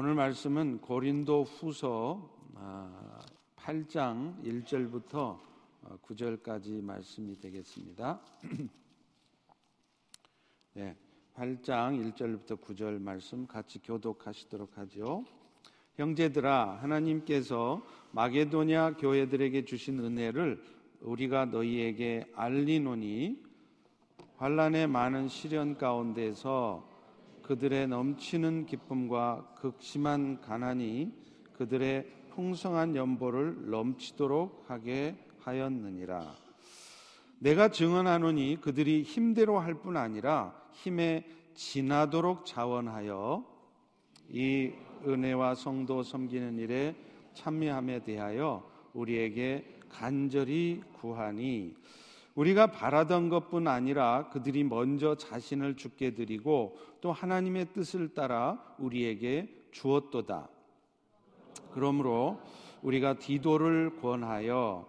오늘 0.00 0.14
말씀은 0.14 0.80
고린도 0.80 1.42
후서 1.42 2.30
8장 3.56 4.40
1절부터 4.44 5.40
9절까지 6.02 6.80
말씀이 6.80 7.36
되겠습니다. 7.40 8.20
네, 10.74 10.96
8장 11.34 12.14
1절부터 12.14 12.60
9절 12.60 13.00
말씀 13.00 13.44
같이 13.48 13.80
교독하시도록 13.80 14.78
하죠. 14.78 15.24
형제들아 15.96 16.78
하나님께서 16.80 17.82
마게도냐 18.12 18.98
교회들에게 18.98 19.64
주신 19.64 19.98
은혜를 19.98 20.62
우리가 21.00 21.46
너희에게 21.46 22.30
알리노니 22.36 23.42
환란의 24.36 24.86
많은 24.86 25.26
시련 25.26 25.76
가운데서 25.76 26.87
그들의 27.48 27.88
넘치는 27.88 28.66
기쁨과 28.66 29.54
극심한 29.58 30.38
가난이 30.42 31.10
그들의 31.54 32.04
풍성한 32.28 32.94
연보를 32.94 33.70
넘치도록 33.70 34.66
하게 34.68 35.16
하였느니라. 35.40 36.30
내가 37.38 37.70
증언하노니 37.70 38.58
그들이 38.60 39.02
힘대로 39.02 39.58
할 39.58 39.76
뿐 39.76 39.96
아니라 39.96 40.54
힘에 40.72 41.26
지나도록 41.54 42.44
자원하여 42.44 43.46
이 44.28 44.72
은혜와 45.06 45.54
성도 45.54 46.02
섬기는 46.02 46.58
일에 46.58 46.94
참여함에 47.32 48.04
대하여 48.04 48.70
우리에게 48.92 49.78
간절히 49.88 50.82
구하니 51.00 51.74
우리가 52.38 52.68
바라던 52.68 53.30
것뿐 53.30 53.66
아니라 53.66 54.28
그들이 54.28 54.62
먼저 54.62 55.16
자신을 55.16 55.76
죽게 55.76 56.14
드리고 56.14 56.78
또 57.00 57.10
하나님의 57.10 57.72
뜻을 57.72 58.14
따라 58.14 58.62
우리에게 58.78 59.52
주었도다. 59.72 60.48
그러므로 61.72 62.40
우리가 62.82 63.14
디도를 63.14 63.96
권하여 64.00 64.88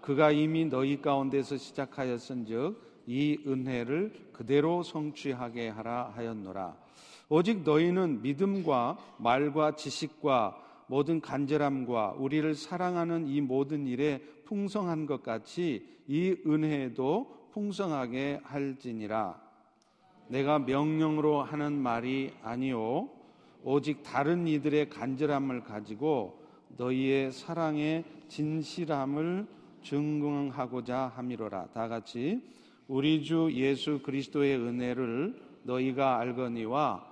그가 0.00 0.30
이미 0.30 0.64
너희 0.64 1.02
가운데서 1.02 1.58
시작하였은즉 1.58 3.04
이 3.06 3.40
은혜를 3.46 4.30
그대로 4.32 4.82
성취하게 4.82 5.68
하라 5.68 6.12
하였노라. 6.16 6.76
오직 7.28 7.62
너희는 7.62 8.22
믿음과 8.22 8.96
말과 9.18 9.76
지식과 9.76 10.65
모든 10.86 11.20
간절함과 11.20 12.14
우리를 12.18 12.54
사랑하는 12.54 13.26
이 13.26 13.40
모든 13.40 13.86
일에 13.86 14.20
풍성한 14.44 15.06
것 15.06 15.22
같이 15.22 15.86
이 16.06 16.36
은혜도 16.46 17.48
풍성하게 17.52 18.40
할지니라. 18.44 19.40
내가 20.28 20.58
명령으로 20.58 21.42
하는 21.42 21.72
말이 21.72 22.32
아니요 22.42 23.08
오직 23.64 24.02
다른 24.02 24.46
이들의 24.46 24.90
간절함을 24.90 25.64
가지고 25.64 26.40
너희의 26.76 27.32
사랑의 27.32 28.04
진실함을 28.28 29.46
증명하고자 29.82 31.12
함이로라. 31.16 31.68
다 31.72 31.88
같이 31.88 32.42
우리 32.88 33.22
주 33.24 33.50
예수 33.52 34.00
그리스도의 34.02 34.58
은혜를 34.58 35.40
너희가 35.64 36.18
알거니와 36.20 37.04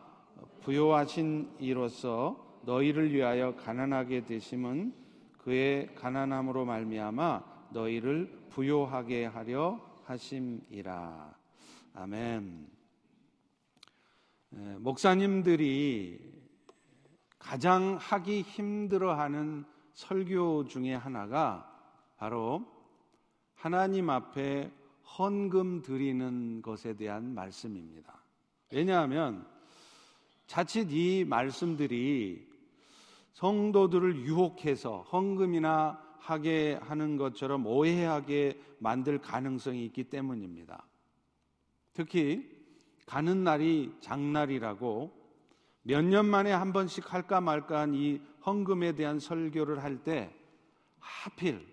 부요하신 0.62 1.48
이로서 1.58 2.43
너희를 2.64 3.12
위하여 3.12 3.54
가난하게 3.56 4.24
되심은 4.24 4.94
그의 5.38 5.94
가난함으로 5.94 6.64
말미암아 6.64 7.68
너희를 7.70 8.46
부요하게 8.50 9.26
하려 9.26 9.80
하심이라. 10.04 11.34
아멘. 11.94 12.68
목사님들이 14.78 16.20
가장 17.38 17.96
하기 18.00 18.42
힘들어하는 18.42 19.64
설교 19.92 20.66
중에 20.66 20.94
하나가 20.94 21.70
바로 22.16 22.64
하나님 23.54 24.10
앞에 24.10 24.70
헌금 25.18 25.82
드리는 25.82 26.62
것에 26.62 26.94
대한 26.94 27.34
말씀입니다. 27.34 28.22
왜냐하면 28.72 29.46
자칫 30.46 30.90
이 30.90 31.24
말씀들이 31.24 32.53
성도들을 33.34 34.16
유혹해서 34.24 35.02
헌금이나 35.12 36.00
하게 36.18 36.78
하는 36.82 37.16
것처럼 37.16 37.66
오해하게 37.66 38.60
만들 38.78 39.20
가능성이 39.20 39.84
있기 39.86 40.04
때문입니다. 40.04 40.86
특히 41.92 42.50
가는 43.06 43.44
날이 43.44 43.94
장날이라고 44.00 45.24
몇 45.82 46.02
년 46.02 46.24
만에 46.26 46.50
한 46.50 46.72
번씩 46.72 47.12
할까 47.12 47.40
말까 47.42 47.80
한 47.80 47.94
이 47.94 48.20
헌금에 48.46 48.92
대한 48.94 49.18
설교를 49.20 49.82
할 49.82 50.02
때 50.02 50.34
하필 50.98 51.66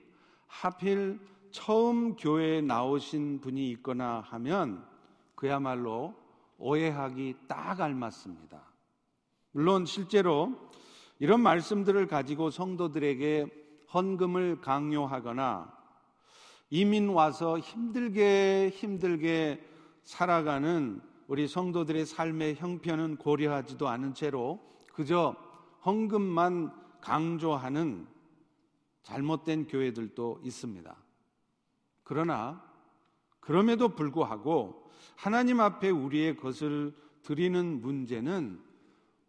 하필 0.48 1.20
처음 1.52 2.16
교회에 2.18 2.62
나오신 2.62 3.40
분이 3.40 3.70
있거나 3.72 4.22
하면 4.22 4.86
그야말로 5.36 6.14
오해하기 6.58 7.36
딱 7.48 7.80
알맞습니다. 7.80 8.62
물론 9.52 9.86
실제로 9.86 10.54
이런 11.22 11.42
말씀들을 11.42 12.08
가지고 12.08 12.50
성도들에게 12.50 13.46
헌금을 13.94 14.60
강요하거나 14.60 15.72
이민 16.72 17.10
와서 17.10 17.60
힘들게 17.60 18.72
힘들게 18.74 19.64
살아가는 20.04 21.00
우리 21.28 21.48
성도들의 21.48 22.08
삶의 22.08 22.56
형편은 22.56 23.18
고려하지도 23.18 23.88
않은 23.88 24.16
채로 24.16 24.60
그저 24.96 25.36
헌금만 25.86 26.72
강조하는 27.02 28.08
잘못된 29.04 29.68
교회들도 29.68 30.42
있습니다. 30.44 30.96
그러나 32.02 32.66
그럼에도 33.40 33.90
불구하고 33.90 34.90
하나님 35.16 35.60
앞에 35.60 35.92
우리의 35.92 36.38
것을 36.38 36.96
드리는 37.22 37.80
문제는 37.80 38.71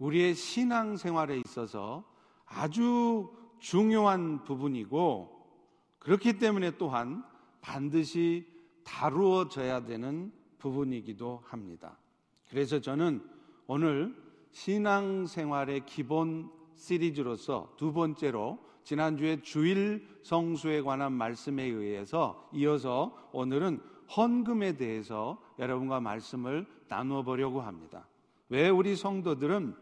우리의 0.02 0.34
신앙 0.34 0.96
생활에 0.96 1.40
있어서 1.44 2.02
아주 2.44 3.30
중요한 3.60 4.42
부분이고 4.42 5.30
그렇기 6.00 6.40
때문에 6.40 6.72
또한 6.76 7.24
반드시 7.60 8.44
다루어져야 8.82 9.84
되는 9.84 10.32
부분이기도 10.58 11.42
합니다. 11.44 11.96
그래서 12.50 12.80
저는 12.80 13.22
오늘 13.68 14.12
신앙 14.50 15.24
생활의 15.24 15.86
기본 15.86 16.50
시리즈로서 16.74 17.72
두 17.76 17.92
번째로 17.92 18.58
지난주에 18.82 19.40
주일 19.42 20.04
성수에 20.24 20.82
관한 20.82 21.12
말씀에 21.12 21.62
의해서 21.62 22.50
이어서 22.52 23.16
오늘은 23.30 23.80
헌금에 24.16 24.76
대해서 24.76 25.40
여러분과 25.60 26.00
말씀을 26.00 26.66
나누어 26.88 27.22
보려고 27.22 27.60
합니다. 27.60 28.08
왜 28.48 28.68
우리 28.68 28.96
성도들은 28.96 29.81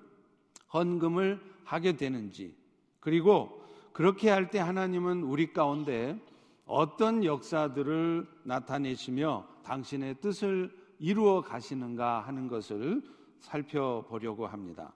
헌금을 0.72 1.40
하게 1.64 1.96
되는지, 1.96 2.54
그리고 3.00 3.64
그렇게 3.92 4.30
할 4.30 4.50
때 4.50 4.58
하나님은 4.58 5.22
우리 5.22 5.52
가운데 5.52 6.18
어떤 6.66 7.24
역사들을 7.24 8.26
나타내시며 8.44 9.46
당신의 9.64 10.20
뜻을 10.20 10.70
이루어 10.98 11.42
가시는가 11.42 12.20
하는 12.20 12.48
것을 12.48 13.02
살펴보려고 13.40 14.46
합니다. 14.46 14.92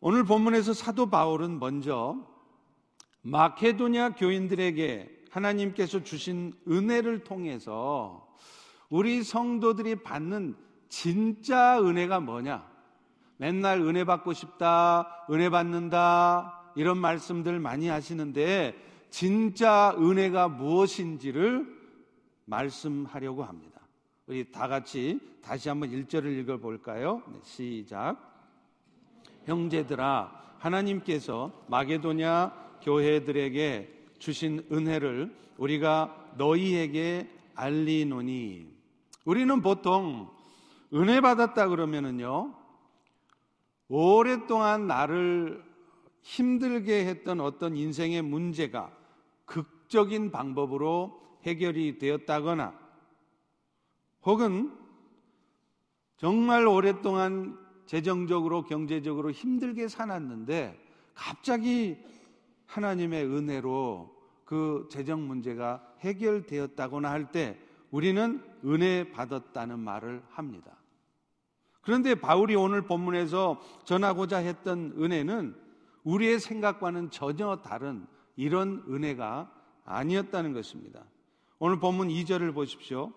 오늘 0.00 0.24
본문에서 0.24 0.74
사도 0.74 1.08
바울은 1.08 1.58
먼저 1.58 2.16
마케도냐 3.22 4.14
교인들에게 4.14 5.24
하나님께서 5.30 6.02
주신 6.02 6.52
은혜를 6.68 7.24
통해서 7.24 8.28
우리 8.90 9.22
성도들이 9.22 9.96
받는 10.02 10.54
진짜 10.88 11.80
은혜가 11.80 12.20
뭐냐? 12.20 12.75
맨날 13.38 13.80
은혜 13.80 14.04
받고 14.04 14.32
싶다, 14.32 15.26
은혜 15.30 15.50
받는다, 15.50 16.72
이런 16.74 16.98
말씀들 16.98 17.58
많이 17.58 17.88
하시는데, 17.88 18.74
진짜 19.10 19.94
은혜가 19.98 20.48
무엇인지를 20.48 21.66
말씀하려고 22.44 23.44
합니다. 23.44 23.80
우리 24.26 24.50
다 24.50 24.68
같이 24.68 25.20
다시 25.42 25.68
한번 25.68 25.90
1절을 25.90 26.26
읽어볼까요? 26.40 27.22
네, 27.28 27.38
시작. 27.42 28.16
형제들아, 29.44 30.56
하나님께서 30.58 31.52
마게도냐 31.68 32.52
교회들에게 32.82 33.94
주신 34.18 34.66
은혜를 34.72 35.34
우리가 35.56 36.32
너희에게 36.36 37.30
알리노니, 37.54 38.68
우리는 39.24 39.62
보통 39.62 40.28
은혜 40.92 41.20
받았다 41.20 41.68
그러면은요, 41.68 42.54
오랫동안 43.88 44.86
나를 44.86 45.64
힘들게 46.22 47.06
했던 47.06 47.40
어떤 47.40 47.76
인생의 47.76 48.22
문제가 48.22 48.92
극적인 49.44 50.32
방법으로 50.32 51.20
해결이 51.44 51.98
되었다거나 51.98 52.76
혹은 54.24 54.72
정말 56.16 56.66
오랫동안 56.66 57.56
재정적으로 57.86 58.64
경제적으로 58.64 59.30
힘들게 59.30 59.86
살았는데 59.86 60.76
갑자기 61.14 61.96
하나님의 62.66 63.24
은혜로 63.24 64.14
그 64.44 64.88
재정 64.90 65.26
문제가 65.28 65.82
해결되었다거나 66.00 67.10
할 67.10 67.30
때 67.30 67.58
우리는 67.90 68.42
은혜 68.64 69.10
받았다는 69.12 69.78
말을 69.78 70.22
합니다. 70.30 70.75
그런데 71.86 72.16
바울이 72.16 72.56
오늘 72.56 72.82
본문에서 72.82 73.60
전하고자 73.84 74.38
했던 74.38 74.92
은혜는 74.98 75.54
우리의 76.02 76.40
생각과는 76.40 77.12
전혀 77.12 77.60
다른 77.62 78.08
이런 78.34 78.82
은혜가 78.88 79.48
아니었다는 79.84 80.52
것입니다. 80.52 81.04
오늘 81.60 81.78
본문 81.78 82.08
2절을 82.08 82.52
보십시오. 82.54 83.12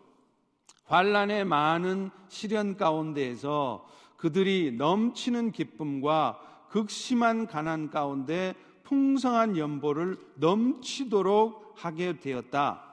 환란의 0.86 1.46
많은 1.46 2.12
시련 2.28 2.78
가운데에서 2.78 3.88
그들이 4.18 4.76
넘치는 4.78 5.52
기쁨과 5.52 6.40
극심한 6.70 7.48
가난 7.48 7.90
가운데 7.90 8.54
풍성한 8.84 9.58
연보를 9.58 10.16
넘치도록 10.36 11.74
하게 11.76 12.20
되었다. 12.20 12.84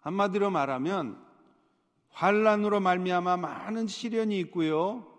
한마디로 0.00 0.50
말하면 0.50 1.16
환란으로 2.10 2.80
말미암아 2.80 3.38
많은 3.38 3.86
시련이 3.86 4.38
있고요. 4.40 5.13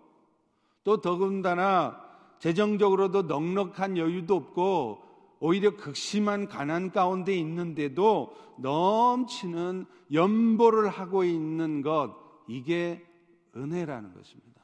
또 0.86 1.00
더군다나 1.00 2.00
재정적으로도 2.38 3.22
넉넉한 3.22 3.96
여유도 3.96 4.36
없고 4.36 5.02
오히려 5.40 5.74
극심한 5.74 6.46
가난 6.46 6.92
가운데 6.92 7.34
있는데도 7.34 8.36
넘치는 8.60 9.86
연보를 10.12 10.88
하고 10.88 11.24
있는 11.24 11.82
것 11.82 12.14
이게 12.46 13.04
은혜라는 13.56 14.14
것입니다. 14.14 14.62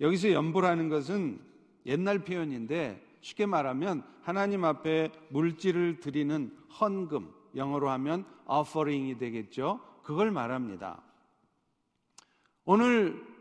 여기서 0.00 0.32
연보라는 0.32 0.88
것은 0.88 1.38
옛날 1.84 2.24
표현인데 2.24 3.04
쉽게 3.20 3.44
말하면 3.44 4.04
하나님 4.22 4.64
앞에 4.64 5.12
물질을 5.28 6.00
드리는 6.00 6.56
헌금 6.80 7.30
영어로 7.54 7.90
하면 7.90 8.24
offering이 8.46 9.18
되겠죠. 9.18 9.78
그걸 10.02 10.30
말합니다. 10.30 11.02
오늘 12.64 13.37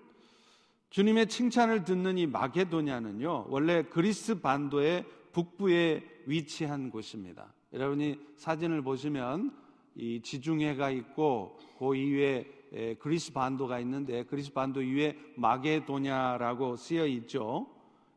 주님의 0.90 1.28
칭찬을 1.28 1.84
듣는 1.84 2.18
이 2.18 2.26
마게도냐는요, 2.28 3.48
원래 3.50 3.84
그리스 3.84 4.40
반도의 4.40 5.06
북부에 5.34 6.04
위치한 6.26 6.90
곳입니다. 6.90 7.54
여러분이 7.74 8.20
사진을 8.38 8.82
보시면 8.82 9.54
이 9.96 10.22
지중해가 10.22 10.90
있고 10.92 11.60
그 11.78 11.96
이외에 11.96 12.96
그리스 13.00 13.34
반도가 13.34 13.80
있는데 13.80 14.24
그리스 14.24 14.52
반도 14.54 14.80
위에 14.80 15.18
마게도냐라고 15.36 16.76
쓰여 16.78 17.06
있죠. 17.08 17.68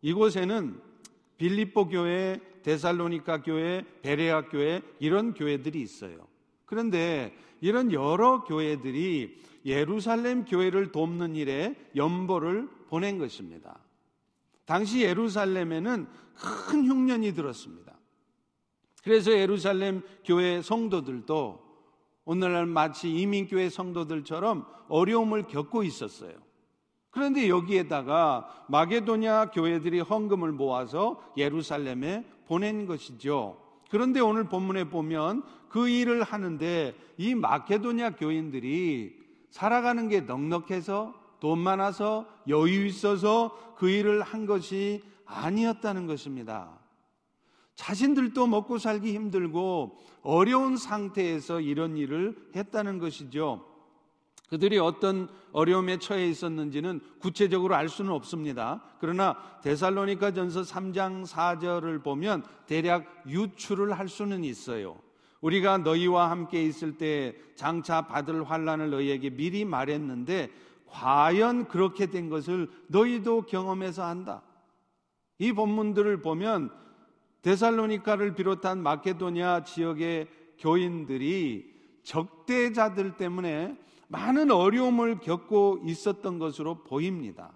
이곳에는 0.03 0.81
빌립보 1.37 1.89
교회, 1.89 2.39
데살로니카 2.63 3.43
교회, 3.43 3.85
베레아 4.03 4.49
교회 4.49 4.83
이런 4.99 5.35
교회들이 5.35 5.81
있어요. 5.81 6.27
그런데 6.67 7.35
이런 7.61 7.93
여러 7.93 8.45
교회들이 8.45 9.41
예루살렘 9.65 10.45
교회를 10.45 10.93
돕는 10.93 11.37
일에 11.37 11.75
연보를 11.97 12.69
보낸 12.89 13.19
것입니다. 13.19 13.79
당시 14.65 15.03
예루살렘에는 15.03 16.07
큰 16.35 16.87
흉년이 16.87 17.35
들었습니다. 17.35 17.99
그래서 19.03 19.33
예루살렘 19.33 20.03
교회 20.25 20.63
성도들도 20.63 21.71
오늘날 22.25 22.67
마치 22.67 23.11
이민교회 23.11 23.71
성도들처럼 23.71 24.67
어려움을 24.89 25.47
겪고 25.47 25.83
있었어요. 25.83 26.35
그런데 27.11 27.49
여기에다가 27.49 28.67
마게도냐 28.69 29.51
교회들이 29.51 30.01
헌금을 30.01 30.53
모아서 30.53 31.21
예루살렘에 31.37 32.25
보낸 32.47 32.87
것이죠. 32.87 33.61
그런데 33.91 34.21
오늘 34.21 34.45
본문에 34.45 34.85
보면 34.85 35.43
그 35.69 35.89
일을 35.89 36.23
하는데 36.23 36.95
이 37.17 37.35
마케도냐 37.35 38.11
교인들이 38.11 39.20
살아가는 39.51 40.09
게 40.09 40.21
넉넉해서 40.21 41.15
돈 41.41 41.59
많아서 41.59 42.27
여유 42.49 42.87
있어서 42.87 43.75
그 43.77 43.89
일을 43.89 44.23
한 44.23 44.47
것이 44.47 45.03
아니었다는 45.25 46.07
것입니다. 46.07 46.79
자신들도 47.75 48.47
먹고 48.47 48.79
살기 48.79 49.15
힘들고 49.15 49.97
어려운 50.23 50.77
상태에서 50.77 51.61
이런 51.61 51.97
일을 51.97 52.37
했다는 52.55 52.99
것이죠. 52.99 53.65
그들이 54.51 54.79
어떤 54.79 55.29
어려움에 55.53 55.99
처해 55.99 56.29
있었는지는 56.29 57.01
구체적으로 57.21 57.77
알 57.77 57.89
수는 57.89 58.11
없습니다. 58.13 58.83
그러나 58.99 59.37
데살로니가 59.63 60.33
전서 60.33 60.63
3장 60.63 61.25
4절을 61.25 62.03
보면 62.03 62.45
대략 62.67 63.23
유추를 63.29 63.97
할 63.97 64.09
수는 64.09 64.45
있어요. 64.45 64.99
우리가 65.41 65.79
너희와 65.79 66.31
함께 66.31 66.63
있을 66.63 66.99
때 66.99 67.35
장차 67.55 68.07
받을 68.07 68.49
환란을 68.49 68.91
너희에게 68.91 69.31
미리 69.31 69.65
말했는데 69.65 70.51
과연 70.87 71.69
그렇게 71.69 72.07
된 72.07 72.29
것을 72.29 72.69
너희도 72.89 73.43
경험해서 73.43 74.03
안다. 74.03 74.43
이 75.39 75.53
본문들을 75.53 76.21
보면 76.21 76.71
데살로니카를 77.43 78.35
비롯한 78.35 78.83
마케도니아 78.83 79.65
지역의 79.65 80.29
교인들이 80.59 81.73
적대자들 82.03 83.17
때문에 83.17 83.77
많은 84.09 84.51
어려움을 84.51 85.21
겪고 85.21 85.81
있었던 85.85 86.39
것으로 86.39 86.83
보입니다. 86.83 87.53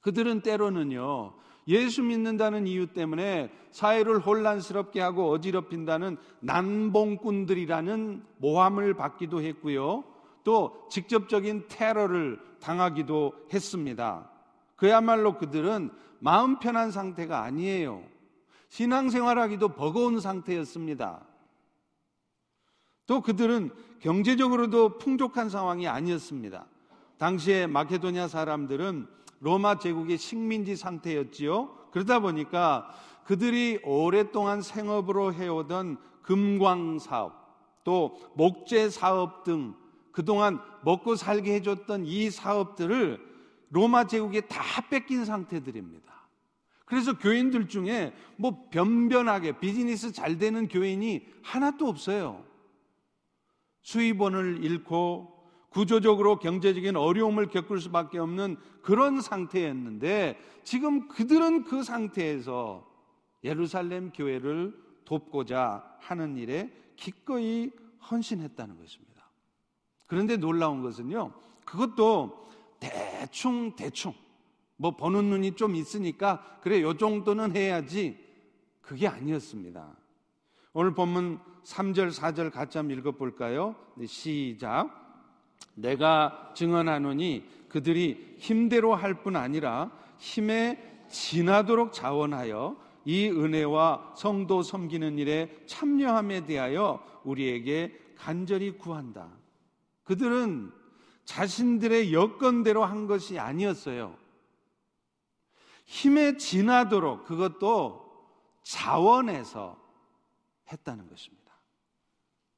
그들은 0.00 0.40
때로는요, 0.40 1.34
예수 1.66 2.02
믿는다는 2.02 2.66
이유 2.66 2.86
때문에 2.86 3.50
사회를 3.70 4.18
혼란스럽게 4.18 5.00
하고 5.00 5.30
어지럽힌다는 5.30 6.18
난봉꾼들이라는 6.40 8.22
모함을 8.38 8.94
받기도 8.94 9.42
했고요. 9.42 10.04
또 10.44 10.86
직접적인 10.90 11.66
테러를 11.68 12.38
당하기도 12.60 13.32
했습니다. 13.52 14.30
그야말로 14.76 15.38
그들은 15.38 15.90
마음 16.18 16.58
편한 16.58 16.90
상태가 16.90 17.42
아니에요. 17.42 18.02
신앙생활하기도 18.68 19.68
버거운 19.68 20.20
상태였습니다. 20.20 21.24
또 23.06 23.20
그들은 23.20 23.70
경제적으로도 24.00 24.98
풍족한 24.98 25.48
상황이 25.48 25.86
아니었습니다. 25.86 26.66
당시에 27.18 27.66
마케도니아 27.66 28.28
사람들은 28.28 29.06
로마 29.40 29.78
제국의 29.78 30.18
식민지 30.18 30.76
상태였지요. 30.76 31.90
그러다 31.90 32.20
보니까 32.20 32.88
그들이 33.24 33.80
오랫동안 33.84 34.62
생업으로 34.62 35.32
해오던 35.32 35.98
금광 36.22 36.98
사업, 36.98 37.84
또 37.84 38.18
목재 38.34 38.88
사업 38.90 39.44
등 39.44 39.74
그동안 40.12 40.60
먹고 40.84 41.16
살게 41.16 41.54
해줬던 41.54 42.06
이 42.06 42.30
사업들을 42.30 43.20
로마 43.70 44.06
제국에 44.06 44.42
다 44.42 44.62
뺏긴 44.88 45.24
상태들입니다. 45.24 46.04
그래서 46.84 47.18
교인들 47.18 47.68
중에 47.68 48.14
뭐 48.36 48.68
변변하게 48.70 49.58
비즈니스 49.58 50.12
잘 50.12 50.38
되는 50.38 50.68
교인이 50.68 51.26
하나도 51.42 51.88
없어요. 51.88 52.44
수입원을 53.82 54.62
잃고 54.64 55.33
구조적으로 55.74 56.38
경제적인 56.38 56.94
어려움을 56.94 57.48
겪을 57.48 57.80
수밖에 57.80 58.18
없는 58.20 58.56
그런 58.80 59.20
상태였는데 59.20 60.38
지금 60.62 61.08
그들은 61.08 61.64
그 61.64 61.82
상태에서 61.82 62.88
예루살렘 63.42 64.12
교회를 64.12 64.72
돕고자 65.04 65.96
하는 65.98 66.36
일에 66.36 66.72
기꺼이 66.94 67.72
헌신했다는 68.08 68.78
것입니다. 68.78 69.28
그런데 70.06 70.36
놀라운 70.36 70.80
것은요, 70.80 71.32
그것도 71.64 72.48
대충 72.78 73.74
대충 73.74 74.14
뭐 74.76 74.92
보는 74.92 75.24
눈이 75.24 75.56
좀 75.56 75.74
있으니까 75.74 76.58
그래 76.62 76.82
요 76.82 76.96
정도는 76.96 77.56
해야지 77.56 78.16
그게 78.80 79.08
아니었습니다. 79.08 79.96
오늘 80.72 80.94
본문 80.94 81.40
3절, 81.64 82.12
4절 82.12 82.52
같이 82.52 82.78
한번 82.78 82.96
읽어볼까요? 82.98 83.74
네, 83.96 84.06
시작. 84.06 85.03
내가 85.74 86.52
증언하노니 86.54 87.48
그들이 87.68 88.36
힘대로 88.38 88.94
할 88.94 89.22
뿐 89.22 89.36
아니라 89.36 89.90
힘에 90.18 91.06
지나도록 91.08 91.92
자원하여 91.92 92.76
이 93.04 93.28
은혜와 93.28 94.14
성도 94.16 94.62
섬기는 94.62 95.18
일에 95.18 95.64
참여함에 95.66 96.46
대하여 96.46 97.04
우리에게 97.24 97.98
간절히 98.16 98.78
구한다. 98.78 99.28
그들은 100.04 100.72
자신들의 101.24 102.12
여건대로 102.12 102.84
한 102.84 103.06
것이 103.06 103.38
아니었어요. 103.38 104.16
힘에 105.86 106.36
지나도록 106.36 107.24
그것도 107.24 108.04
자원해서 108.62 109.78
했다는 110.72 111.08
것입니다. 111.08 111.52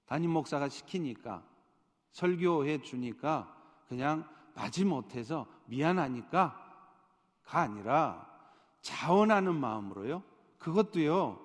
담임 0.07 0.31
목사가 0.31 0.69
시키니까 0.69 1.45
설교해 2.17 2.81
주니까 2.81 3.55
그냥 3.89 4.27
마지못해서 4.55 5.47
미안하니까 5.67 6.63
아니라 7.47 8.27
자원하는 8.81 9.55
마음으로요. 9.55 10.23
그것도요. 10.59 11.39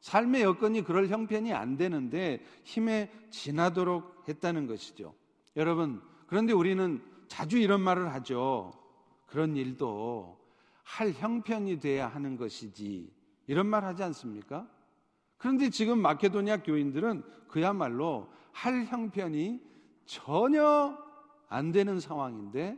삶의 0.00 0.42
여건이 0.42 0.84
그럴 0.84 1.08
형편이 1.08 1.54
안 1.54 1.78
되는데 1.78 2.44
힘에 2.64 3.10
지나도록 3.30 4.24
했다는 4.28 4.66
것이죠. 4.66 5.14
여러분, 5.56 6.02
그런데 6.26 6.52
우리는 6.52 7.02
자주 7.28 7.56
이런 7.56 7.80
말을 7.80 8.12
하죠. 8.12 8.72
그런 9.26 9.56
일도 9.56 10.38
할 10.82 11.12
형편이 11.12 11.80
돼야 11.80 12.08
하는 12.08 12.36
것이지. 12.36 13.10
이런 13.46 13.66
말 13.66 13.84
하지 13.84 14.02
않습니까? 14.02 14.68
그런데 15.38 15.70
지금 15.70 15.98
마케도니아 16.00 16.58
교인들은 16.58 17.22
그야말로 17.48 18.30
할 18.52 18.84
형편이 18.84 19.69
전혀 20.10 20.98
안 21.48 21.70
되는 21.70 22.00
상황인데 22.00 22.76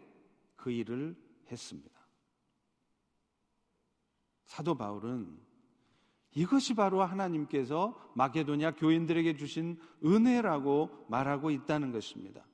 그 0.55 0.71
일을 0.71 1.17
했습니다. 1.51 1.91
사도 4.45 4.75
바울은 4.75 5.41
이것이 6.35 6.75
바로 6.75 7.03
하나님께서 7.03 7.99
마케도니아 8.17 8.73
교인들에게 8.73 9.37
주신 9.37 9.81
은혜라고 10.05 11.07
말하고 11.09 11.51
있다는 11.51 11.91
것입니다. 11.91 12.45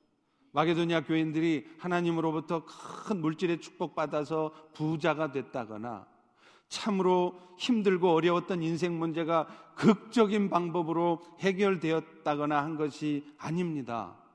마게도니아 0.53 1.03
교인들이 1.03 1.67
하나님으로부터 1.77 2.63
큰 2.65 3.19
물질의 3.19 3.59
축복받아서 3.59 4.53
부자가 4.73 5.33
됐다거나 5.33 6.07
참으로 6.69 7.37
힘들고 7.57 8.13
어려웠던 8.13 8.63
인생 8.63 8.97
문제가 8.97 9.45
극적인 9.75 10.49
방법으로 10.49 11.19
해결되었다거나 11.39 12.63
한 12.63 12.77
것이 12.77 13.25
아닙니다. 13.37 14.28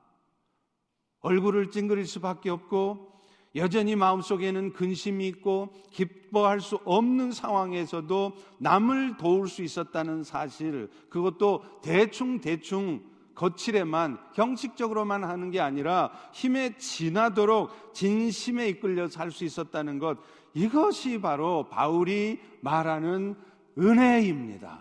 얼굴을 1.25 1.71
찡그릴 1.71 2.05
수밖에 2.05 2.51
없고 2.51 3.11
여전히 3.55 3.95
마음속에는 3.95 4.73
근심이 4.73 5.27
있고 5.29 5.73
기뻐할 5.89 6.61
수 6.61 6.75
없는 6.85 7.31
상황에서도 7.31 8.33
남을 8.59 9.17
도울 9.17 9.47
수 9.47 9.63
있었다는 9.63 10.23
사실, 10.23 10.89
그것도 11.09 11.63
대충 11.81 12.39
대충 12.41 13.03
거칠에만 13.33 14.19
형식적으로만 14.33 15.23
하는 15.23 15.49
게 15.49 15.59
아니라 15.59 16.11
힘에 16.31 16.77
지나도록 16.77 17.93
진심에 17.93 18.69
이끌려 18.69 19.07
살 19.07 19.31
수 19.31 19.45
있었다는 19.45 19.97
것 19.99 20.19
이것이 20.53 21.19
바로 21.19 21.67
바울이 21.67 22.39
말하는 22.61 23.35
은혜입니다. 23.77 24.79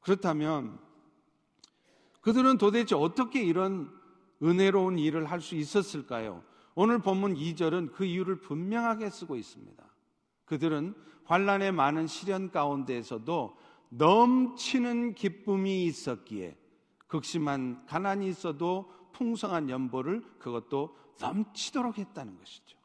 그렇다면 0.00 0.78
그들은 2.20 2.58
도대체 2.58 2.94
어떻게 2.94 3.42
이런 3.42 3.99
은혜로운 4.42 4.98
일을 4.98 5.30
할 5.30 5.40
수 5.40 5.54
있었을까요? 5.54 6.42
오늘 6.74 6.98
본문 7.00 7.34
2절은 7.34 7.92
그 7.92 8.04
이유를 8.04 8.40
분명하게 8.40 9.10
쓰고 9.10 9.36
있습니다. 9.36 9.84
그들은 10.44 10.94
환란의 11.24 11.72
많은 11.72 12.06
시련 12.06 12.50
가운데에서도 12.50 13.56
넘치는 13.90 15.14
기쁨이 15.14 15.84
있었기에 15.84 16.56
극심한 17.06 17.84
가난이 17.86 18.28
있어도 18.28 18.92
풍성한 19.12 19.68
연보를 19.68 20.22
그것도 20.38 20.96
넘치도록 21.20 21.98
했다는 21.98 22.38
것이죠. 22.38 22.78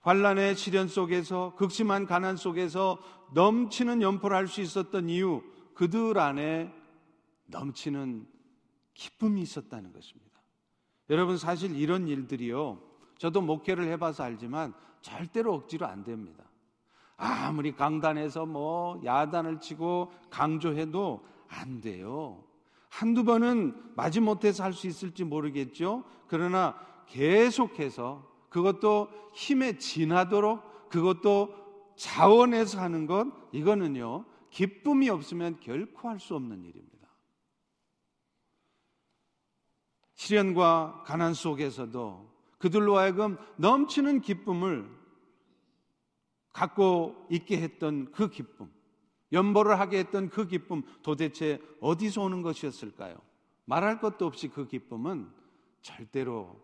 환란의 0.00 0.56
시련 0.56 0.88
속에서 0.88 1.54
극심한 1.56 2.06
가난 2.06 2.36
속에서 2.36 2.98
넘치는 3.34 4.02
연포를 4.02 4.36
할 4.36 4.48
수 4.48 4.60
있었던 4.60 5.08
이유 5.08 5.42
그들 5.74 6.18
안에 6.18 6.74
넘치는 7.46 8.26
기쁨이 8.94 9.42
있었다는 9.42 9.92
것입니다. 9.92 10.31
여러분 11.12 11.36
사실 11.36 11.76
이런 11.76 12.08
일들이요. 12.08 12.78
저도 13.18 13.42
목회를 13.42 13.84
해봐서 13.88 14.24
알지만 14.24 14.72
절대로 15.02 15.52
억지로 15.52 15.86
안 15.86 16.04
됩니다. 16.04 16.42
아무리 17.18 17.72
강단에서 17.72 18.46
뭐 18.46 18.98
야단을 19.04 19.60
치고 19.60 20.10
강조해도 20.30 21.22
안 21.48 21.82
돼요. 21.82 22.42
한두 22.88 23.24
번은 23.24 23.92
마지못해서 23.94 24.64
할 24.64 24.72
수 24.72 24.86
있을지 24.86 25.22
모르겠죠. 25.24 26.04
그러나 26.28 26.78
계속해서 27.08 28.26
그것도 28.48 29.10
힘에 29.34 29.76
지나도록 29.76 30.88
그것도 30.88 31.54
자원해서 31.94 32.80
하는 32.80 33.06
것 33.06 33.26
이거는요. 33.52 34.24
기쁨이 34.48 35.10
없으면 35.10 35.60
결코 35.60 36.08
할 36.08 36.18
수 36.18 36.34
없는 36.34 36.64
일입니다. 36.64 37.01
시련과 40.22 41.02
가난 41.04 41.34
속에서도 41.34 42.30
그들로 42.58 42.96
하여금 42.96 43.36
넘치는 43.56 44.20
기쁨을 44.20 44.88
갖고 46.52 47.26
있게 47.28 47.60
했던 47.60 48.12
그 48.12 48.30
기쁨, 48.30 48.70
연보를 49.32 49.80
하게 49.80 49.98
했던 49.98 50.28
그 50.28 50.46
기쁨 50.46 50.82
도대체 51.02 51.60
어디서 51.80 52.22
오는 52.22 52.42
것이었을까요? 52.42 53.16
말할 53.64 53.98
것도 54.00 54.26
없이 54.26 54.46
그 54.46 54.68
기쁨은 54.68 55.28
절대로, 55.80 56.60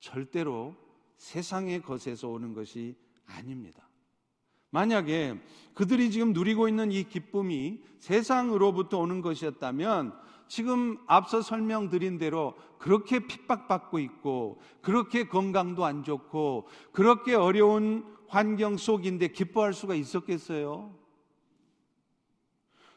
절대로 0.00 0.74
세상의 1.18 1.82
것에서 1.82 2.28
오는 2.28 2.52
것이 2.52 2.96
아닙니다. 3.26 3.88
만약에 4.70 5.40
그들이 5.74 6.10
지금 6.10 6.32
누리고 6.32 6.66
있는 6.66 6.90
이 6.90 7.04
기쁨이 7.04 7.80
세상으로부터 8.00 8.98
오는 8.98 9.20
것이었다면 9.20 10.27
지금 10.48 10.98
앞서 11.06 11.42
설명드린 11.42 12.18
대로 12.18 12.54
그렇게 12.78 13.20
핍박받고 13.20 13.98
있고 13.98 14.60
그렇게 14.80 15.28
건강도 15.28 15.84
안 15.84 16.02
좋고 16.02 16.66
그렇게 16.92 17.34
어려운 17.34 18.04
환경 18.28 18.76
속인데 18.76 19.28
기뻐할 19.28 19.72
수가 19.72 19.94
있었겠어요? 19.94 20.94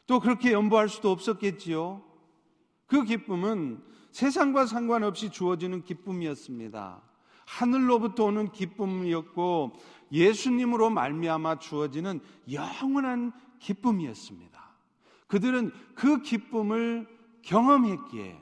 또 0.06 0.20
그렇게 0.20 0.52
연보할 0.52 0.88
수도 0.88 1.10
없었겠지요? 1.10 2.02
그 2.86 3.04
기쁨은 3.04 3.82
세상과 4.10 4.66
상관없이 4.66 5.30
주어지는 5.30 5.84
기쁨이었습니다. 5.84 7.02
하늘로부터 7.46 8.24
오는 8.24 8.50
기쁨이었고 8.50 9.72
예수님으로 10.10 10.90
말미암아 10.90 11.58
주어지는 11.58 12.20
영원한 12.50 13.32
기쁨이었습니다. 13.58 14.52
그들은 15.26 15.72
그 15.94 16.20
기쁨을 16.20 17.08
경험했기에 17.42 18.38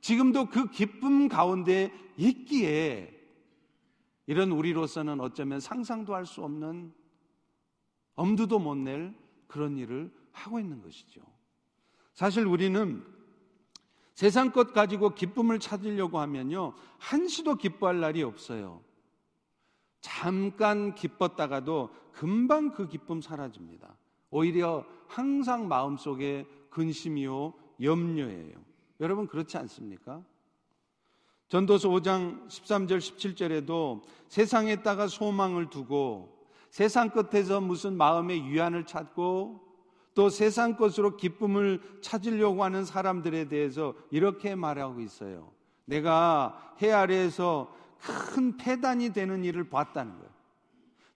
지금도 0.00 0.46
그 0.46 0.70
기쁨 0.70 1.28
가운데 1.28 1.92
있기에 2.16 3.18
이런 4.26 4.52
우리로서는 4.52 5.20
어쩌면 5.20 5.60
상상도 5.60 6.14
할 6.14 6.26
수 6.26 6.42
없는 6.42 6.92
엄두도 8.14 8.58
못 8.58 8.76
낼 8.76 9.14
그런 9.46 9.76
일을 9.76 10.12
하고 10.32 10.58
있는 10.58 10.82
것이죠. 10.82 11.20
사실 12.14 12.46
우리는 12.46 13.04
세상 14.14 14.52
것 14.52 14.72
가지고 14.72 15.14
기쁨을 15.14 15.58
찾으려고 15.58 16.18
하면요. 16.18 16.74
한시도 16.98 17.56
기뻐할 17.56 18.00
날이 18.00 18.22
없어요. 18.22 18.82
잠깐 20.00 20.94
기뻤다가도 20.94 21.90
금방 22.12 22.72
그 22.72 22.88
기쁨 22.88 23.20
사라집니다. 23.22 23.96
오히려 24.30 24.84
항상 25.06 25.68
마음속에 25.68 26.46
근심이요, 26.70 27.54
염려예요. 27.80 28.54
여러분 29.00 29.26
그렇지 29.26 29.56
않습니까? 29.58 30.22
전도서 31.48 31.90
5장 31.90 32.48
13절 32.48 32.98
17절에도 32.98 34.02
세상에다가 34.28 35.06
소망을 35.06 35.68
두고 35.68 36.46
세상 36.70 37.10
끝에서 37.10 37.60
무슨 37.60 37.96
마음의 37.96 38.48
위안을 38.48 38.86
찾고 38.86 39.60
또 40.14 40.28
세상 40.30 40.76
것으로 40.76 41.16
기쁨을 41.16 41.80
찾으려고 42.00 42.64
하는 42.64 42.84
사람들에 42.84 43.48
대해서 43.48 43.94
이렇게 44.10 44.54
말하고 44.54 45.00
있어요. 45.00 45.52
내가 45.84 46.74
해 46.80 46.90
아래에서 46.90 47.74
큰 48.00 48.56
폐단이 48.56 49.12
되는 49.12 49.44
일을 49.44 49.68
봤다는 49.68 50.16
거예요. 50.16 50.32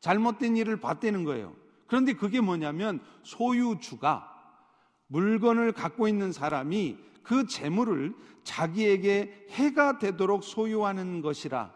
잘못된 0.00 0.56
일을 0.56 0.78
봤다는 0.78 1.24
거예요. 1.24 1.54
그런데 1.86 2.12
그게 2.12 2.40
뭐냐면 2.40 3.00
소유주가 3.22 4.35
물건을 5.08 5.72
갖고 5.72 6.08
있는 6.08 6.32
사람이 6.32 6.98
그 7.22 7.46
재물을 7.46 8.14
자기에게 8.44 9.46
해가 9.50 9.98
되도록 9.98 10.44
소유하는 10.44 11.22
것이라 11.22 11.72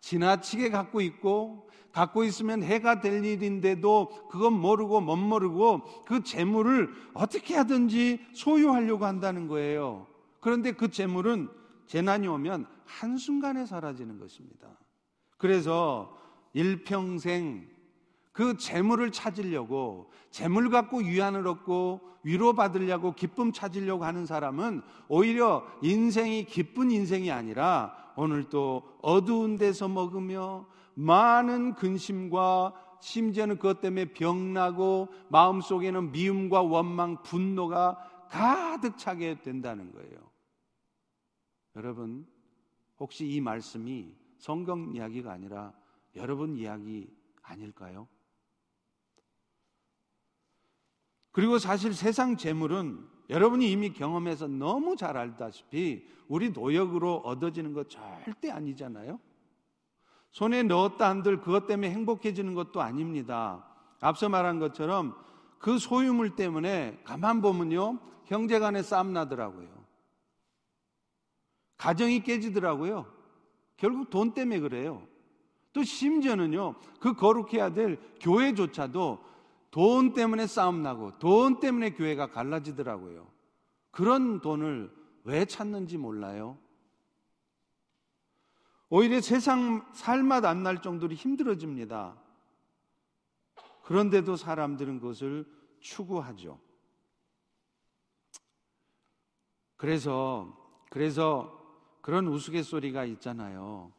지나치게 0.00 0.70
갖고 0.70 1.00
있고 1.00 1.68
갖고 1.92 2.24
있으면 2.24 2.62
해가 2.62 3.00
될 3.00 3.24
일인데도 3.24 4.28
그건 4.30 4.54
모르고 4.54 5.00
못 5.00 5.16
모르고 5.16 6.04
그 6.06 6.22
재물을 6.22 6.90
어떻게 7.12 7.54
하든지 7.54 8.26
소유하려고 8.32 9.04
한다는 9.04 9.46
거예요. 9.46 10.06
그런데 10.40 10.72
그 10.72 10.90
재물은 10.90 11.48
재난이 11.86 12.26
오면 12.26 12.66
한순간에 12.86 13.66
사라지는 13.66 14.18
것입니다. 14.18 14.68
그래서 15.36 16.16
일평생 16.54 17.68
그 18.32 18.56
재물을 18.56 19.12
찾으려고 19.12 20.10
재물 20.30 20.70
갖고 20.70 20.98
위안을 20.98 21.46
얻고 21.46 22.00
위로받으려고 22.24 23.14
기쁨 23.14 23.52
찾으려고 23.52 24.04
하는 24.04 24.26
사람은 24.26 24.82
오히려 25.08 25.66
인생이 25.82 26.46
기쁜 26.46 26.90
인생이 26.90 27.30
아니라 27.30 27.94
오늘 28.16 28.48
또 28.48 28.82
어두운 29.02 29.58
데서 29.58 29.88
먹으며 29.88 30.66
많은 30.94 31.74
근심과 31.74 32.74
심지어는 33.00 33.56
그것 33.56 33.80
때문에 33.80 34.12
병나고 34.12 35.08
마음속에는 35.28 36.12
미움과 36.12 36.62
원망, 36.62 37.22
분노가 37.22 37.98
가득 38.30 38.96
차게 38.96 39.42
된다는 39.42 39.92
거예요. 39.92 40.30
여러분, 41.76 42.26
혹시 42.98 43.26
이 43.26 43.40
말씀이 43.40 44.14
성경 44.38 44.94
이야기가 44.94 45.32
아니라 45.32 45.72
여러분 46.14 46.56
이야기 46.56 47.10
아닐까요? 47.42 48.06
그리고 51.32 51.58
사실 51.58 51.94
세상 51.94 52.36
재물은 52.36 53.08
여러분이 53.30 53.70
이미 53.70 53.92
경험해서 53.92 54.46
너무 54.46 54.96
잘 54.96 55.16
알다시피 55.16 56.06
우리 56.28 56.50
노력으로 56.50 57.16
얻어지는 57.24 57.72
것 57.72 57.88
절대 57.88 58.50
아니잖아요. 58.50 59.18
손에 60.30 60.62
넣었다 60.62 61.08
한들 61.08 61.40
그것 61.40 61.66
때문에 61.66 61.90
행복해지는 61.90 62.54
것도 62.54 62.80
아닙니다. 62.80 63.66
앞서 64.00 64.28
말한 64.28 64.58
것처럼 64.58 65.14
그 65.58 65.78
소유물 65.78 66.36
때문에 66.36 67.00
가만 67.04 67.40
보면요. 67.40 67.98
형제 68.26 68.58
간에 68.58 68.82
싸움 68.82 69.12
나더라고요. 69.12 69.68
가정이 71.76 72.22
깨지더라고요. 72.22 73.06
결국 73.76 74.10
돈 74.10 74.32
때문에 74.32 74.60
그래요. 74.60 75.06
또 75.72 75.82
심지어는요. 75.82 76.74
그 77.00 77.14
거룩해야 77.14 77.72
될 77.72 77.98
교회조차도 78.20 79.31
돈 79.72 80.12
때문에 80.12 80.46
싸움 80.46 80.82
나고 80.82 81.18
돈 81.18 81.58
때문에 81.58 81.94
교회가 81.94 82.30
갈라지더라고요. 82.30 83.26
그런 83.90 84.40
돈을 84.40 84.94
왜 85.24 85.46
찾는지 85.46 85.96
몰라요. 85.96 86.58
오히려 88.90 89.22
세상 89.22 89.90
살맛 89.94 90.44
안 90.44 90.62
날 90.62 90.82
정도로 90.82 91.14
힘들어집니다. 91.14 92.14
그런데도 93.84 94.36
사람들은 94.36 95.00
그것을 95.00 95.50
추구하죠. 95.80 96.60
그래서 99.78 100.54
그래서 100.90 101.58
그런 102.02 102.26
우스갯소리가 102.28 103.06
있잖아요. 103.06 103.90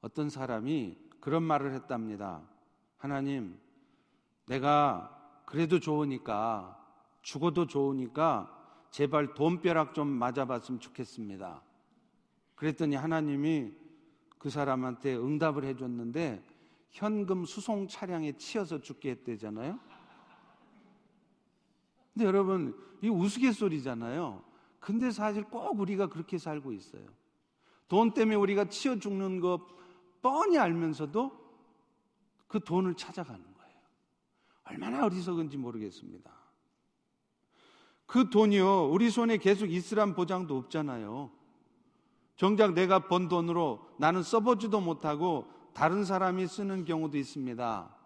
어떤 0.00 0.30
사람이 0.30 0.96
그런 1.20 1.42
말을 1.42 1.74
했답니다. 1.74 2.48
하나님, 2.96 3.60
내가 4.46 5.12
그래도 5.44 5.78
좋으니까 5.78 6.76
죽어도 7.22 7.66
좋으니까 7.66 8.52
제발 8.90 9.34
돈벼락 9.34 9.94
좀 9.94 10.08
맞아봤으면 10.08 10.80
좋겠습니다. 10.80 11.62
그랬더니 12.54 12.96
하나님이 12.96 13.72
그 14.38 14.48
사람한테 14.48 15.16
응답을 15.16 15.64
해줬는데 15.64 16.42
현금 16.90 17.44
수송 17.44 17.88
차량에 17.88 18.32
치여서 18.38 18.80
죽게 18.80 19.10
했대잖아요. 19.10 19.78
근데 22.14 22.24
여러분, 22.24 22.74
이 23.02 23.10
우스갯소리잖아요. 23.10 24.42
근데 24.80 25.10
사실 25.10 25.44
꼭 25.44 25.78
우리가 25.78 26.08
그렇게 26.08 26.38
살고 26.38 26.72
있어요. 26.72 27.06
돈 27.88 28.14
때문에 28.14 28.36
우리가 28.36 28.66
치여 28.66 28.98
죽는 28.98 29.40
거 29.40 29.66
뻔히 30.22 30.56
알면서도 30.58 31.32
그 32.48 32.60
돈을 32.60 32.94
찾아가는. 32.94 33.55
얼마나 34.68 35.04
어리석은지 35.04 35.56
모르겠습니다. 35.56 36.30
그 38.06 38.30
돈이요, 38.30 38.90
우리 38.90 39.10
손에 39.10 39.36
계속 39.38 39.70
있으란 39.70 40.14
보장도 40.14 40.56
없잖아요. 40.56 41.30
정작 42.36 42.74
내가 42.74 43.08
번 43.08 43.28
돈으로 43.28 43.80
나는 43.98 44.22
써보지도 44.22 44.80
못하고 44.80 45.46
다른 45.72 46.04
사람이 46.04 46.46
쓰는 46.46 46.84
경우도 46.84 47.16
있습니다. 47.16 47.96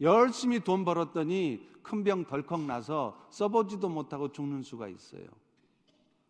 열심히 0.00 0.60
돈 0.60 0.84
벌었더니 0.84 1.68
큰 1.82 2.04
병 2.04 2.24
덜컥 2.26 2.62
나서 2.62 3.18
써보지도 3.30 3.88
못하고 3.88 4.30
죽는 4.30 4.62
수가 4.62 4.88
있어요. 4.88 5.24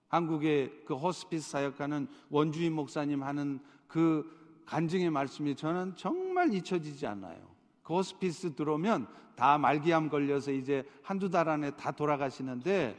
한국의 0.09 0.85
그 0.87 0.95
호스피스 0.95 1.51
사역하는 1.51 2.09
원주인 2.31 2.73
목사님 2.73 3.23
하는 3.23 3.61
그 3.87 4.63
간증의 4.67 5.11
말씀이 5.11 5.55
저는 5.55 5.97
정말 5.97 6.55
잊혀지지 6.55 7.07
않아요. 7.07 7.58
그 7.89 7.95
호스피스 7.95 8.55
들어오면 8.55 9.07
다 9.35 9.57
말기암 9.57 10.11
걸려서 10.11 10.53
이제 10.53 10.87
한두 11.03 11.31
달 11.31 11.49
안에 11.49 11.71
다 11.71 11.91
돌아가시는데 11.91 12.95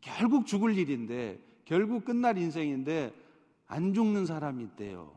결국 0.00 0.46
죽을 0.46 0.78
일인데 0.78 1.40
결국 1.64 2.04
끝날 2.04 2.38
인생인데 2.38 3.12
안 3.66 3.92
죽는 3.92 4.24
사람이 4.24 4.62
있대요. 4.62 5.12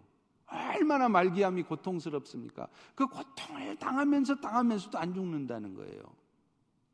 얼마나 0.47 1.08
말기암이 1.08 1.62
고통스럽습니까? 1.63 2.67
그 2.95 3.06
고통을 3.06 3.75
당하면서 3.75 4.38
당하면서도 4.38 4.97
안 4.97 5.13
죽는다는 5.13 5.75
거예요. 5.75 6.02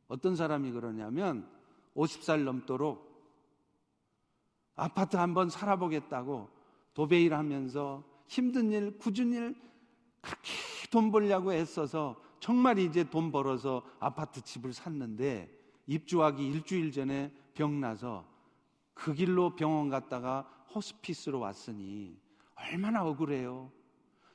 어떤 0.09 0.35
사람이 0.35 0.71
그러냐면 0.71 1.47
50살 1.95 2.43
넘도록 2.43 3.09
아파트 4.75 5.15
한번 5.15 5.49
살아보겠다고 5.49 6.49
도배일 6.93 7.33
하면서 7.33 8.03
힘든 8.27 8.73
일, 8.73 8.97
굳은 8.97 9.31
일, 9.31 9.55
그렇게 10.25 10.51
돈 10.91 11.11
벌려고 11.11 11.53
애써서 11.53 12.19
정말 12.39 12.79
이제 12.79 13.03
돈 13.03 13.31
벌어서 13.31 13.83
아파트 13.99 14.41
집을 14.41 14.73
샀는데 14.73 15.49
입주하기 15.87 16.45
일주일 16.45 16.91
전에 16.91 17.31
병 17.53 17.79
나서 17.79 18.25
그 18.93 19.13
길로 19.13 19.55
병원 19.55 19.89
갔다가 19.89 20.49
호스피스로 20.73 21.39
왔으니 21.39 22.19
얼마나 22.55 23.05
억울해요. 23.05 23.71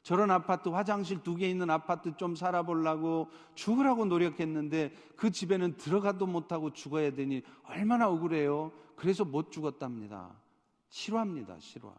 저런 0.03 0.31
아파트 0.31 0.69
화장실 0.71 1.23
두 1.23 1.37
개 1.37 1.49
있는 1.49 1.69
아파트 1.69 2.17
좀 2.17 2.35
살아보려고 2.35 3.29
죽으라고 3.55 4.07
노력했는데 4.07 4.93
그 5.17 5.31
집에는 5.31 5.77
들어가도 5.77 6.27
못하고 6.27 6.73
죽어야 6.73 7.11
되니 7.13 7.43
얼마나 7.65 8.09
억울해요. 8.09 8.73
그래서 8.97 9.25
못 9.25 9.51
죽었답니다. 9.53 10.35
실화입니다, 10.89 11.59
실화. 11.59 11.93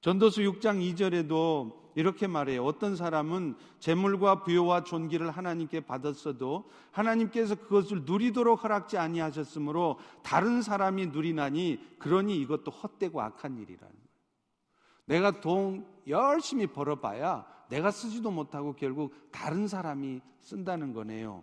전도서 0.00 0.42
6장 0.42 0.80
2절에도 0.94 1.78
이렇게 1.94 2.26
말해요. 2.26 2.64
어떤 2.64 2.96
사람은 2.96 3.56
재물과 3.80 4.44
부여와 4.44 4.84
존귀를 4.84 5.30
하나님께 5.30 5.80
받았어도 5.80 6.70
하나님께서 6.92 7.56
그것을 7.56 8.02
누리도록 8.04 8.62
허락지 8.64 8.96
아니하셨으므로 8.96 9.98
다른 10.22 10.62
사람이 10.62 11.08
누리나니 11.08 11.96
그러니 11.98 12.40
이것도 12.40 12.70
헛되고 12.70 13.20
악한 13.20 13.58
일이라는 13.58 13.78
거예요. 13.78 14.00
내가 15.06 15.40
돈 15.40 15.86
열심히 16.06 16.66
벌어봐야 16.66 17.44
내가 17.68 17.90
쓰지도 17.90 18.30
못하고 18.30 18.74
결국 18.74 19.12
다른 19.30 19.68
사람이 19.68 20.20
쓴다는 20.38 20.94
거네요. 20.94 21.42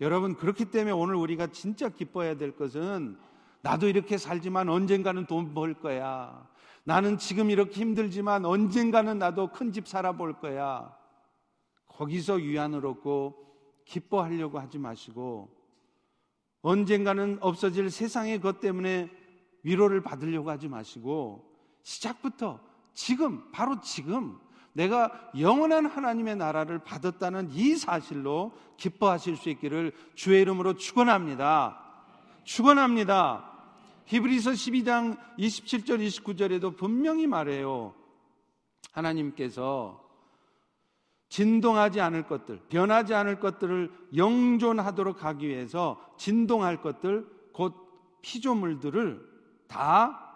여러분 0.00 0.34
그렇기 0.34 0.66
때문에 0.66 0.92
오늘 0.92 1.14
우리가 1.14 1.48
진짜 1.48 1.88
기뻐해야 1.88 2.36
될 2.36 2.56
것은 2.56 3.16
나도 3.62 3.88
이렇게 3.88 4.18
살지만 4.18 4.68
언젠가는 4.68 5.26
돈 5.26 5.54
벌 5.54 5.74
거야. 5.74 6.48
나는 6.90 7.18
지금 7.18 7.50
이렇게 7.50 7.82
힘들지만 7.82 8.44
언젠가는 8.44 9.16
나도 9.16 9.52
큰 9.52 9.70
집 9.70 9.86
살아볼 9.86 10.40
거야. 10.40 10.92
거기서 11.86 12.40
유한을 12.40 12.84
얻고 12.84 13.36
기뻐하려고 13.84 14.58
하지 14.58 14.76
마시고 14.76 15.54
언젠가는 16.62 17.38
없어질 17.42 17.90
세상의 17.90 18.40
것 18.40 18.58
때문에 18.58 19.08
위로를 19.62 20.02
받으려고 20.02 20.50
하지 20.50 20.66
마시고 20.66 21.48
시작부터 21.84 22.58
지금, 22.92 23.52
바로 23.52 23.80
지금 23.80 24.40
내가 24.72 25.12
영원한 25.38 25.86
하나님의 25.86 26.34
나라를 26.34 26.80
받았다는 26.80 27.50
이 27.52 27.76
사실로 27.76 28.50
기뻐하실 28.78 29.36
수 29.36 29.48
있기를 29.48 29.92
주의 30.16 30.42
이름으로 30.42 30.74
축원합니다. 30.74 31.80
축원합니다. 32.42 33.49
히브리서 34.10 34.50
12장 34.50 35.16
27절 35.38 36.04
29절에도 36.04 36.76
분명히 36.76 37.28
말해요. 37.28 37.94
하나님께서 38.90 40.04
진동하지 41.28 42.00
않을 42.00 42.26
것들, 42.26 42.60
변하지 42.68 43.14
않을 43.14 43.38
것들을 43.38 43.92
영존하도록 44.16 45.24
하기 45.24 45.46
위해서 45.46 46.04
진동할 46.18 46.82
것들, 46.82 47.24
곧 47.52 47.72
피조물들을 48.22 49.24
다 49.68 50.26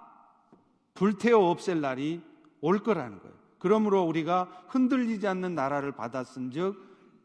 불태워 0.94 1.50
없앨 1.50 1.80
날이 1.80 2.22
올 2.60 2.78
거라는 2.78 3.18
거예요. 3.18 3.34
그러므로 3.58 4.04
우리가 4.04 4.66
흔들리지 4.68 5.26
않는 5.26 5.56
나라를 5.56 5.90
받았은 5.90 6.52
즉 6.52 6.76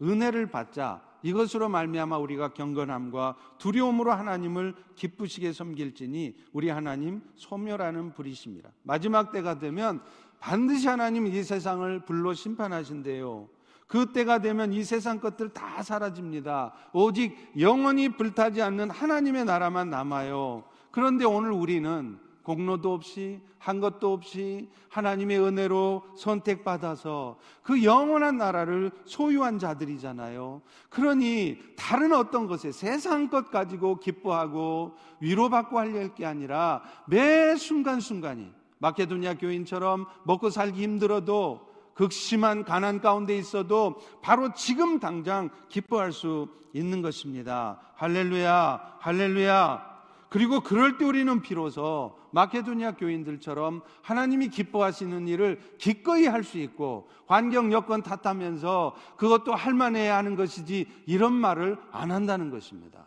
은혜를 0.02 0.48
받자 0.48 1.08
이것으로 1.22 1.70
말미암아 1.70 2.18
우리가 2.18 2.50
경건함과 2.50 3.36
두려움으로 3.58 4.12
하나님을 4.12 4.76
기쁘시게 4.96 5.54
섬길지니 5.54 6.36
우리 6.54 6.70
하나님 6.70 7.22
소멸하는 7.36 8.14
불이십니다. 8.14 8.70
마지막 8.84 9.32
때가 9.32 9.60
되면 9.60 10.02
반드시 10.40 10.88
하나님 10.88 11.28
이 11.28 11.44
세상을 11.44 12.06
불로 12.06 12.34
심판하신대요. 12.34 13.50
그 13.88 14.14
때가 14.14 14.40
되면 14.40 14.72
이 14.72 14.84
세상 14.84 15.20
것들 15.20 15.50
다 15.50 15.82
사라집니다. 15.82 16.74
오직 16.94 17.36
영원히 17.60 18.10
불타지 18.10 18.62
않는 18.62 18.92
하나님의 18.92 19.46
나라만 19.46 19.90
남아요. 19.90 20.64
그런데 20.92 21.26
오늘 21.26 21.52
우리는 21.52 22.20
공로도 22.44 22.94
없이 22.94 23.42
한 23.58 23.80
것도 23.80 24.14
없이 24.14 24.70
하나님의 24.90 25.40
은혜로 25.40 26.04
선택받아서 26.18 27.38
그 27.62 27.84
영원한 27.84 28.38
나라를 28.38 28.92
소유한 29.06 29.60
자들이잖아요. 29.60 30.62
그러니 30.90 31.58
다른 31.76 32.14
어떤 32.14 32.48
것에 32.48 32.72
세상 32.72 33.30
것 33.30 33.52
가지고 33.52 34.00
기뻐하고 34.00 34.96
위로받고 35.20 35.78
하려 35.78 36.14
게 36.16 36.26
아니라 36.26 36.82
매 37.08 37.56
순간순간이 37.56 38.52
마케도니아 38.80 39.36
교인처럼 39.36 40.06
먹고 40.24 40.50
살기 40.50 40.82
힘들어도 40.82 41.68
극심한 41.94 42.64
가난 42.64 43.02
가운데 43.02 43.38
있어도 43.38 44.00
바로 44.22 44.54
지금 44.54 45.00
당장 45.00 45.50
기뻐할 45.68 46.14
수 46.14 46.48
있는 46.72 47.02
것입니다. 47.02 47.80
할렐루야, 47.96 48.98
할렐루야. 49.00 49.99
그리고 50.30 50.62
그럴 50.62 50.98
때 50.98 51.06
우리는 51.06 51.42
비로소 51.42 52.18
마케도니아 52.32 52.96
교인들처럼 52.98 53.82
하나님이 54.02 54.50
기뻐하시는 54.50 55.28
일을 55.28 55.60
기꺼이 55.80 56.26
할 56.28 56.44
수 56.44 56.60
있고 56.60 57.10
환경 57.28 57.72
여건 57.72 58.04
탓하면서 58.04 58.96
그것도 59.18 59.54
할만해야 59.56 60.16
하는 60.16 60.36
것이지 60.36 60.88
이런 61.08 61.34
말을 61.34 61.78
안 61.92 62.12
한다는 62.12 62.50
것입니다. 62.52 63.06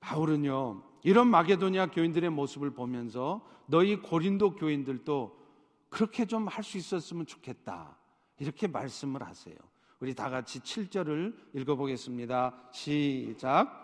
바울은요, 0.00 0.82
이런 1.04 1.28
마게도니아 1.28 1.90
교인들의 1.90 2.30
모습을 2.30 2.70
보면서 2.70 3.46
너희 3.66 3.96
고린도 3.96 4.56
교인들도 4.56 5.38
그렇게 5.88 6.24
좀 6.24 6.48
할 6.48 6.64
수 6.64 6.78
있었으면 6.78 7.26
좋겠다. 7.26 7.96
이렇게 8.38 8.66
말씀을 8.66 9.22
하세요. 9.22 9.54
우리 10.00 10.14
다 10.14 10.30
같이 10.30 10.60
7절을 10.60 11.34
읽어보겠습니다. 11.52 12.54
시작. 12.72 13.76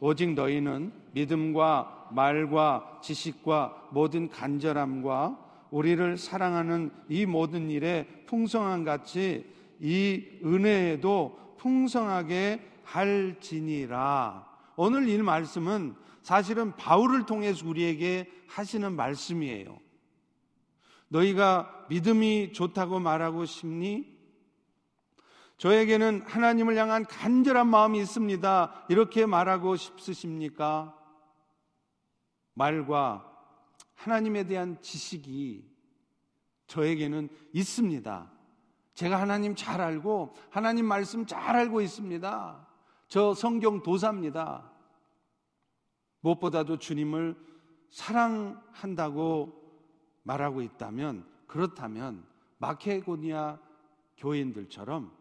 오직 0.00 0.34
너희는 0.34 0.92
믿음과 1.12 2.08
말과 2.10 2.98
지식과 3.00 3.90
모든 3.92 4.28
간절함과 4.28 5.68
우리를 5.70 6.16
사랑하는 6.16 6.90
이 7.08 7.26
모든 7.26 7.70
일에 7.70 8.24
풍성한 8.26 8.82
같이 8.82 9.46
이 9.78 10.24
은혜에도 10.44 11.54
풍성하게 11.58 12.68
할지니라. 12.82 14.48
오늘 14.74 15.08
이 15.08 15.16
말씀은 15.18 15.94
사실은 16.22 16.74
바울을 16.74 17.26
통해서 17.26 17.68
우리에게 17.68 18.28
하시는 18.48 18.92
말씀이에요. 18.96 19.78
너희가 21.06 21.86
믿음이 21.88 22.52
좋다고 22.52 22.98
말하고 22.98 23.44
싶니? 23.44 24.19
저에게는 25.60 26.22
하나님을 26.22 26.74
향한 26.78 27.04
간절한 27.04 27.66
마음이 27.66 28.00
있습니다. 28.00 28.86
이렇게 28.88 29.26
말하고 29.26 29.76
싶으십니까? 29.76 30.96
말과 32.54 33.30
하나님에 33.94 34.44
대한 34.44 34.80
지식이 34.80 35.70
저에게는 36.66 37.28
있습니다. 37.52 38.32
제가 38.94 39.20
하나님 39.20 39.54
잘 39.54 39.82
알고 39.82 40.32
하나님 40.48 40.86
말씀 40.86 41.26
잘 41.26 41.54
알고 41.54 41.82
있습니다. 41.82 42.66
저 43.08 43.34
성경 43.34 43.82
도사입니다. 43.82 44.72
무엇보다도 46.20 46.78
주님을 46.78 47.36
사랑한다고 47.90 49.60
말하고 50.22 50.62
있다면 50.62 51.28
그렇다면 51.46 52.24
마케고니아 52.56 53.58
교인들처럼 54.16 55.19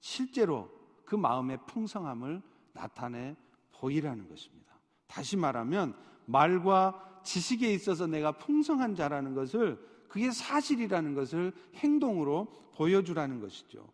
실제로 0.00 0.70
그 1.04 1.14
마음의 1.14 1.58
풍성함을 1.66 2.42
나타내 2.72 3.36
보이라는 3.72 4.28
것입니다. 4.28 4.74
다시 5.06 5.36
말하면 5.36 5.96
말과 6.26 7.20
지식에 7.24 7.72
있어서 7.72 8.06
내가 8.06 8.32
풍성한 8.32 8.94
자라는 8.94 9.34
것을 9.34 9.78
그게 10.08 10.30
사실이라는 10.30 11.14
것을 11.14 11.52
행동으로 11.76 12.46
보여주라는 12.74 13.40
것이죠. 13.40 13.86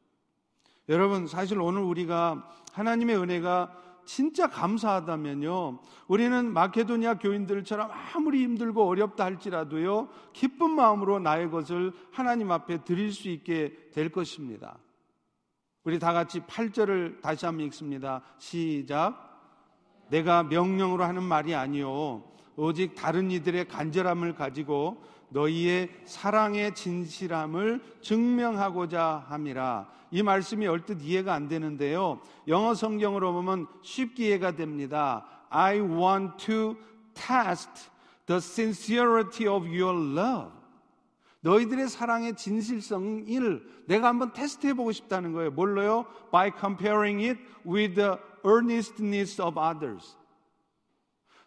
여러분, 0.89 1.27
사실 1.27 1.61
오늘 1.61 1.83
우리가 1.83 2.49
하나님의 2.73 3.17
은혜가 3.17 3.81
진짜 4.05 4.49
감사하다면요. 4.49 5.79
우리는 6.09 6.53
마케도니아 6.53 7.19
교인들처럼 7.19 7.91
아무리 7.91 8.43
힘들고 8.43 8.87
어렵다 8.87 9.25
할지라도요. 9.25 10.09
기쁜 10.33 10.73
마음으로 10.73 11.19
나의 11.21 11.51
것을 11.51 11.93
하나님 12.11 12.51
앞에 12.51 12.85
드릴 12.85 13.13
수 13.13 13.29
있게 13.29 13.91
될 13.93 14.11
것입니다. 14.11 14.79
우리 15.85 15.99
다 15.99 16.15
같이 16.15 16.41
8절을 16.41 17.21
다시 17.21 17.45
한번 17.45 17.67
읽습니다. 17.67 18.23
시작. 18.39 19.35
내가 20.09 20.43
명령으로 20.43 21.05
하는 21.05 21.23
말이 21.23 21.55
아니요. 21.55 22.25
오직 22.57 22.95
다른 22.95 23.31
이들의 23.31 23.69
간절함을 23.69 24.35
가지고 24.35 25.03
너희의 25.29 25.91
사랑의 26.07 26.75
진실함을 26.75 27.83
증명하고자 28.01 29.27
함이라. 29.29 29.89
이 30.11 30.23
말씀이 30.23 30.67
얼뜻 30.67 31.03
이해가 31.03 31.35
안 31.35 31.49
되는데요. 31.49 32.21
영어 32.49 32.75
성경으로 32.75 33.35
보면 33.35 33.67
쉽게 33.83 34.29
이해가 34.29 34.53
됩니다. 34.53 35.27
I 35.51 35.81
want 35.81 36.47
to 36.47 36.77
test 37.13 37.91
the 38.25 38.39
sincerity 38.39 39.47
of 39.47 39.67
your 39.67 39.95
love. 40.19 40.64
너희들의 41.45 41.89
사랑의 41.89 42.37
진실성을 42.37 43.85
내가 43.87 44.09
한번 44.09 44.33
테스트해 44.33 44.73
보고 44.73 44.93
싶다는 44.93 45.33
거예요. 45.33 45.51
뭘로요? 45.51 46.07
By 46.33 46.51
comparing 46.59 47.23
it 47.23 47.41
with 47.67 47.95
the 47.95 48.17
earnestness 48.47 49.41
of 49.43 49.61
others. 49.61 50.17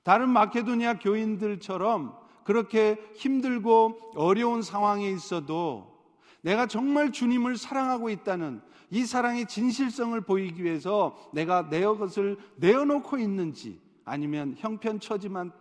다른 0.03 0.29
마케도니아 0.29 0.99
교인들처럼 0.99 2.15
그렇게 2.43 2.95
힘들고 3.15 4.13
어려운 4.15 4.61
상황에 4.61 5.09
있어도 5.09 5.97
내가 6.41 6.67
정말 6.67 7.11
주님을 7.11 7.57
사랑하고 7.57 8.11
있다는 8.11 8.61
이 8.91 9.03
사랑의 9.03 9.47
진실성을 9.47 10.21
보이기 10.21 10.63
위해서 10.63 11.17
내가 11.33 11.69
내 11.69 11.83
것을 11.83 12.37
내어놓고 12.57 13.17
있는지 13.17 13.81
아니면 14.05 14.53
형편처지만 14.57 15.51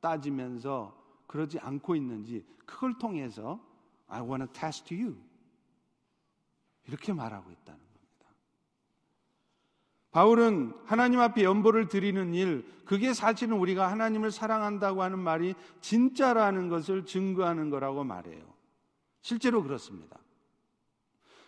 따지면서 0.00 0.94
그러지 1.28 1.60
않고 1.60 1.94
있는지 1.94 2.44
그걸 2.66 2.98
통해서 2.98 3.67
I 4.08 4.20
want 4.22 4.44
to 4.44 4.52
test 4.52 4.94
you. 4.94 5.16
이렇게 6.86 7.12
말하고 7.12 7.50
있다는 7.50 7.78
겁니다. 7.78 8.26
바울은 10.10 10.74
하나님 10.86 11.20
앞에 11.20 11.44
연보를 11.44 11.88
드리는 11.88 12.34
일, 12.34 12.66
그게 12.84 13.12
사실은 13.12 13.58
우리가 13.58 13.90
하나님을 13.90 14.30
사랑한다고 14.30 15.02
하는 15.02 15.18
말이 15.18 15.54
진짜라는 15.80 16.68
것을 16.68 17.04
증거하는 17.04 17.70
거라고 17.70 18.04
말해요. 18.04 18.42
실제로 19.20 19.62
그렇습니다. 19.62 20.18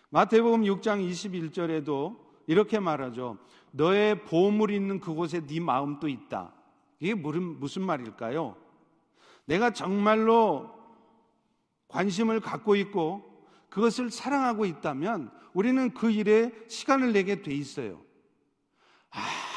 마태복음 0.09 0.61
6장 0.63 1.09
21절에도 1.09 2.17
이렇게 2.45 2.79
말하죠. 2.79 3.37
너의 3.71 4.23
보물 4.25 4.71
있는 4.71 4.99
그곳에 4.99 5.45
네 5.47 5.59
마음도 5.59 6.07
있다. 6.07 6.53
이게 6.99 7.15
무슨 7.15 7.81
말일까요? 7.83 8.55
내가 9.45 9.71
정말로 9.71 10.80
관심을 11.91 12.39
갖고 12.39 12.75
있고 12.75 13.29
그것을 13.69 14.09
사랑하고 14.09 14.65
있다면 14.65 15.31
우리는 15.53 15.93
그 15.93 16.09
일에 16.09 16.51
시간을 16.67 17.13
내게 17.13 17.41
돼 17.41 17.53
있어요. 17.53 18.01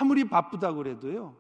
아무리 0.00 0.24
바쁘다고 0.24 0.78
그래도요. 0.78 1.36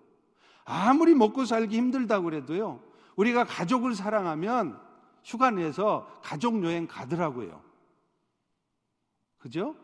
아무리 0.64 1.14
먹고 1.14 1.44
살기 1.44 1.76
힘들다고 1.76 2.24
그래도요. 2.24 2.82
우리가 3.16 3.44
가족을 3.44 3.94
사랑하면 3.94 4.80
휴가 5.24 5.50
내서 5.50 6.20
가족 6.22 6.62
여행 6.64 6.86
가더라고요. 6.86 7.62
그죠? 9.38 9.76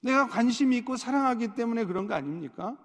내가 0.00 0.28
관심이 0.28 0.76
있고 0.78 0.96
사랑하기 0.96 1.54
때문에 1.54 1.84
그런 1.84 2.06
거 2.06 2.14
아닙니까? 2.14 2.76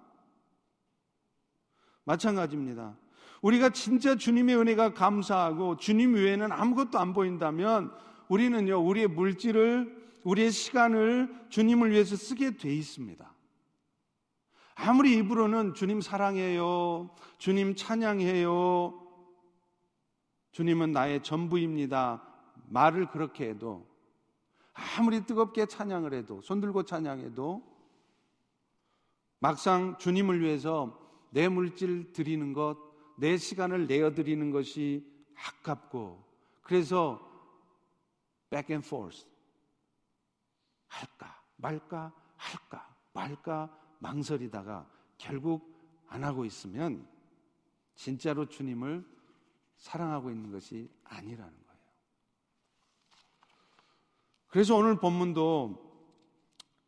마찬가지입니다. 2.04 2.96
우리가 3.42 3.70
진짜 3.70 4.16
주님의 4.16 4.56
은혜가 4.56 4.94
감사하고 4.94 5.76
주님 5.76 6.14
외에는 6.14 6.52
아무것도 6.52 6.98
안 6.98 7.14
보인다면 7.14 7.92
우리는요, 8.28 8.86
우리의 8.86 9.08
물질을, 9.08 9.98
우리의 10.24 10.50
시간을 10.50 11.46
주님을 11.48 11.90
위해서 11.90 12.16
쓰게 12.16 12.56
돼 12.56 12.74
있습니다. 12.74 13.34
아무리 14.74 15.16
입으로는 15.16 15.74
주님 15.74 16.00
사랑해요, 16.00 17.10
주님 17.38 17.74
찬양해요, 17.74 19.00
주님은 20.52 20.92
나의 20.92 21.22
전부입니다. 21.22 22.22
말을 22.68 23.06
그렇게 23.06 23.48
해도 23.48 23.86
아무리 24.72 25.24
뜨겁게 25.26 25.66
찬양을 25.66 26.14
해도 26.14 26.40
손 26.42 26.60
들고 26.60 26.84
찬양해도 26.84 27.62
막상 29.40 29.96
주님을 29.98 30.40
위해서 30.40 30.98
내 31.30 31.48
물질 31.48 32.12
드리는 32.12 32.52
것 32.52 32.89
내 33.20 33.36
시간을 33.36 33.86
내어 33.86 34.14
드리는 34.14 34.50
것이 34.50 35.06
아깝고 35.36 36.24
그래서 36.62 37.20
back 38.48 38.72
and 38.72 38.86
forth 38.86 39.26
할까 40.86 41.42
말까 41.56 42.12
할까 42.36 42.96
말까 43.12 43.78
망설이다가 43.98 44.90
결국 45.18 45.70
안 46.08 46.24
하고 46.24 46.46
있으면 46.46 47.06
진짜로 47.94 48.46
주님을 48.46 49.06
사랑하고 49.76 50.30
있는 50.30 50.50
것이 50.50 50.90
아니라는 51.04 51.52
거예요. 51.52 51.80
그래서 54.48 54.76
오늘 54.76 54.96
본문도 54.98 55.90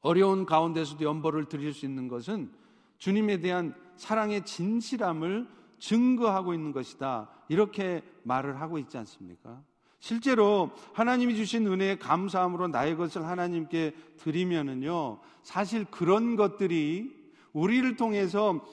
어려운 0.01 0.47
가운데서도 0.47 1.05
연보를 1.05 1.45
드릴 1.51 1.75
수 1.75 1.85
있는 1.85 2.09
것은 2.09 2.51
주님에 2.97 3.41
대한 3.41 3.75
사랑의 3.97 4.47
진실함을 4.47 5.62
증거하고 5.83 6.55
있는 6.55 6.71
것이다. 6.73 7.29
이렇게 7.49 8.03
말을 8.23 8.61
하고 8.61 8.79
있지 8.79 8.97
않습니까? 8.99 9.61
실제로 9.99 10.71
하나님이 10.93 11.37
주신 11.37 11.67
은혜에 11.67 11.99
감사함으로 11.99 12.69
나의 12.69 12.97
것을 12.97 13.27
하나님께 13.27 13.95
드리면은요, 14.17 15.19
사실 15.43 15.85
그런 15.87 16.37
것들이 16.37 17.13
우리를 17.53 17.97
통해서 17.97 18.65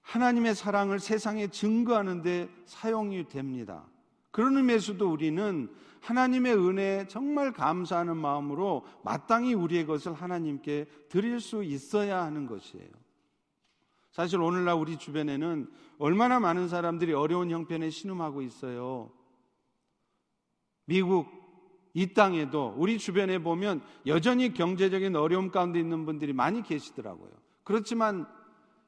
하나님의 0.00 0.54
사랑을 0.54 1.00
세상에 1.00 1.48
증거하는데 1.48 2.48
사용이 2.64 3.28
됩니다. 3.28 3.84
그런 4.30 4.56
의미에서도 4.56 5.10
우리는 5.10 5.68
하나님의 6.00 6.54
은혜에 6.54 7.08
정말 7.08 7.52
감사하는 7.52 8.16
마음으로 8.16 8.86
마땅히 9.02 9.52
우리의 9.52 9.86
것을 9.86 10.14
하나님께 10.14 10.86
드릴 11.08 11.40
수 11.40 11.62
있어야 11.62 12.22
하는 12.22 12.46
것이에요. 12.46 13.05
사실 14.16 14.40
오늘날 14.40 14.76
우리 14.76 14.96
주변에는 14.96 15.70
얼마나 15.98 16.40
많은 16.40 16.68
사람들이 16.68 17.12
어려운 17.12 17.50
형편에 17.50 17.90
신음하고 17.90 18.40
있어요. 18.40 19.12
미국 20.86 21.28
이 21.92 22.14
땅에도 22.14 22.74
우리 22.78 22.96
주변에 22.96 23.38
보면 23.40 23.82
여전히 24.06 24.54
경제적인 24.54 25.14
어려움 25.16 25.50
가운데 25.50 25.78
있는 25.78 26.06
분들이 26.06 26.32
많이 26.32 26.62
계시더라고요. 26.62 27.30
그렇지만 27.62 28.26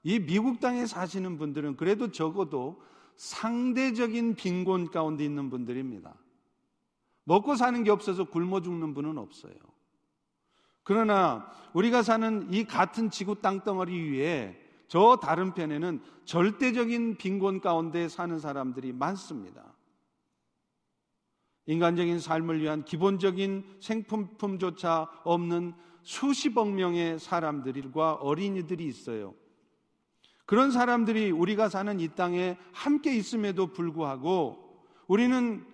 이 0.02 0.18
미국 0.18 0.60
땅에 0.60 0.86
사시는 0.86 1.36
분들은 1.36 1.76
그래도 1.76 2.10
적어도 2.10 2.80
상대적인 3.16 4.34
빈곤 4.34 4.90
가운데 4.90 5.26
있는 5.26 5.50
분들입니다. 5.50 6.14
먹고 7.24 7.54
사는 7.54 7.84
게 7.84 7.90
없어서 7.90 8.24
굶어 8.24 8.62
죽는 8.62 8.94
분은 8.94 9.18
없어요. 9.18 9.52
그러나 10.84 11.52
우리가 11.74 12.02
사는 12.02 12.50
이 12.50 12.64
같은 12.64 13.10
지구 13.10 13.42
땅덩어리 13.42 14.12
위에 14.12 14.67
저 14.88 15.18
다른 15.20 15.52
편에는 15.52 16.00
절대적인 16.24 17.18
빈곤 17.18 17.60
가운데 17.60 18.08
사는 18.08 18.38
사람들이 18.38 18.92
많습니다. 18.92 19.74
인간적인 21.66 22.18
삶을 22.18 22.62
위한 22.62 22.84
기본적인 22.84 23.76
생품품조차 23.80 25.20
없는 25.24 25.74
수십억 26.02 26.70
명의 26.70 27.18
사람들과 27.18 28.14
어린이들이 28.14 28.86
있어요. 28.86 29.34
그런 30.46 30.70
사람들이 30.70 31.30
우리가 31.30 31.68
사는 31.68 32.00
이 32.00 32.08
땅에 32.08 32.56
함께 32.72 33.14
있음에도 33.14 33.66
불구하고 33.66 34.86
우리는 35.06 35.66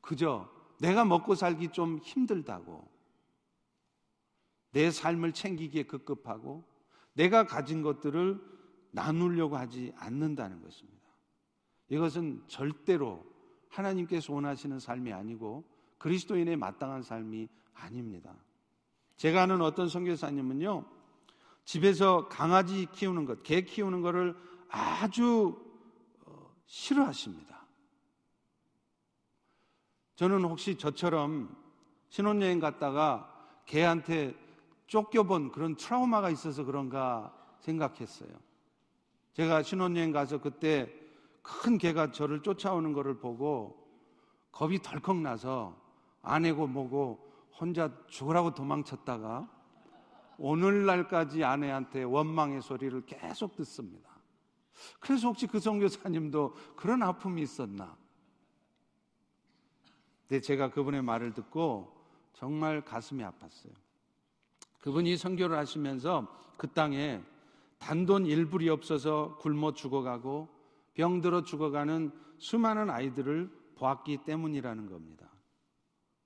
그저 0.00 0.48
내가 0.80 1.04
먹고 1.04 1.34
살기 1.34 1.68
좀 1.68 1.98
힘들다고 1.98 2.90
내 4.70 4.90
삶을 4.90 5.32
챙기기에 5.32 5.82
급급하고 5.82 6.71
내가 7.14 7.44
가진 7.46 7.82
것들을 7.82 8.40
나누려고 8.90 9.56
하지 9.56 9.92
않는다는 9.96 10.62
것입니다. 10.62 11.02
이것은 11.88 12.42
절대로 12.46 13.24
하나님께서 13.68 14.32
원하시는 14.32 14.78
삶이 14.78 15.12
아니고 15.12 15.64
그리스도인의 15.98 16.56
마땅한 16.56 17.02
삶이 17.02 17.48
아닙니다. 17.74 18.34
제가 19.16 19.42
아는 19.42 19.60
어떤 19.60 19.88
선교사님은요, 19.88 20.84
집에서 21.64 22.28
강아지 22.28 22.86
키우는 22.92 23.24
것, 23.24 23.42
개 23.42 23.62
키우는 23.62 24.02
것을 24.02 24.36
아주 24.68 25.62
어, 26.24 26.54
싫어하십니다. 26.66 27.66
저는 30.16 30.44
혹시 30.44 30.76
저처럼 30.76 31.56
신혼여행 32.08 32.58
갔다가 32.58 33.28
개한테 33.66 34.34
쫓겨본 34.86 35.52
그런 35.52 35.76
트라우마가 35.76 36.30
있어서 36.30 36.64
그런가 36.64 37.34
생각했어요. 37.60 38.30
제가 39.34 39.62
신혼여행 39.62 40.12
가서 40.12 40.40
그때 40.40 40.92
큰 41.42 41.78
개가 41.78 42.12
저를 42.12 42.42
쫓아오는 42.42 42.92
것을 42.92 43.18
보고 43.18 43.82
겁이 44.50 44.80
덜컥 44.80 45.16
나서 45.16 45.76
아내고 46.20 46.66
뭐고 46.66 47.32
혼자 47.58 47.90
죽으라고 48.06 48.54
도망쳤다가 48.54 49.48
오늘날까지 50.38 51.44
아내한테 51.44 52.02
원망의 52.02 52.62
소리를 52.62 53.04
계속 53.06 53.54
듣습니다. 53.56 54.10
그래서 55.00 55.28
혹시 55.28 55.46
그 55.46 55.60
성교사님도 55.60 56.54
그런 56.76 57.02
아픔이 57.02 57.42
있었나? 57.42 57.96
근데 60.26 60.40
제가 60.40 60.70
그분의 60.70 61.02
말을 61.02 61.34
듣고 61.34 61.94
정말 62.32 62.84
가슴이 62.84 63.22
아팠어요. 63.22 63.72
그분이 64.82 65.16
선교를 65.16 65.56
하시면서 65.56 66.26
그 66.56 66.68
땅에 66.68 67.22
단돈 67.78 68.26
일불이 68.26 68.68
없어서 68.68 69.36
굶어 69.38 69.72
죽어가고 69.72 70.48
병들어 70.94 71.42
죽어가는 71.42 72.12
수많은 72.38 72.90
아이들을 72.90 73.50
보았기 73.76 74.18
때문이라는 74.24 74.88
겁니다. 74.88 75.28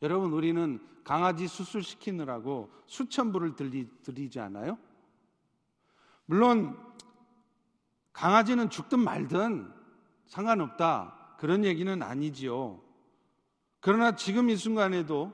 여러분, 0.03 0.33
우리는 0.33 0.81
강아지 1.05 1.47
수술시키느라고 1.47 2.71
수천 2.87 3.33
불을 3.33 3.55
들리, 3.55 3.88
들이지 4.03 4.40
않아요? 4.40 4.79
물론, 6.25 6.79
강아지는 8.12 8.71
죽든 8.71 8.99
말든 8.99 9.71
상관없다. 10.27 11.37
그런 11.38 11.64
얘기는 11.64 12.03
아니지요. 12.03 12.81
그러나 13.81 14.16
지금 14.16 14.49
이 14.49 14.57
순간에도 14.57 15.33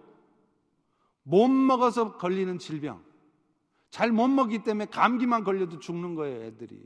못 1.23 1.49
먹어서 1.49 2.17
걸리는 2.19 2.59
질병, 2.59 3.03
잘 3.93 4.11
못 4.11 4.27
먹기 4.29 4.65
때문에 4.65 4.87
감기만 4.87 5.45
걸려도 5.45 5.79
죽는 5.79 6.15
거예요, 6.15 6.45
애들이. 6.45 6.83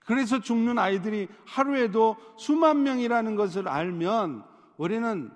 그래서 0.00 0.40
죽는 0.40 0.76
아이들이 0.76 1.28
하루에도 1.46 2.16
수만 2.36 2.82
명이라는 2.82 3.36
것을 3.36 3.68
알면 3.68 4.44
우리는 4.76 5.30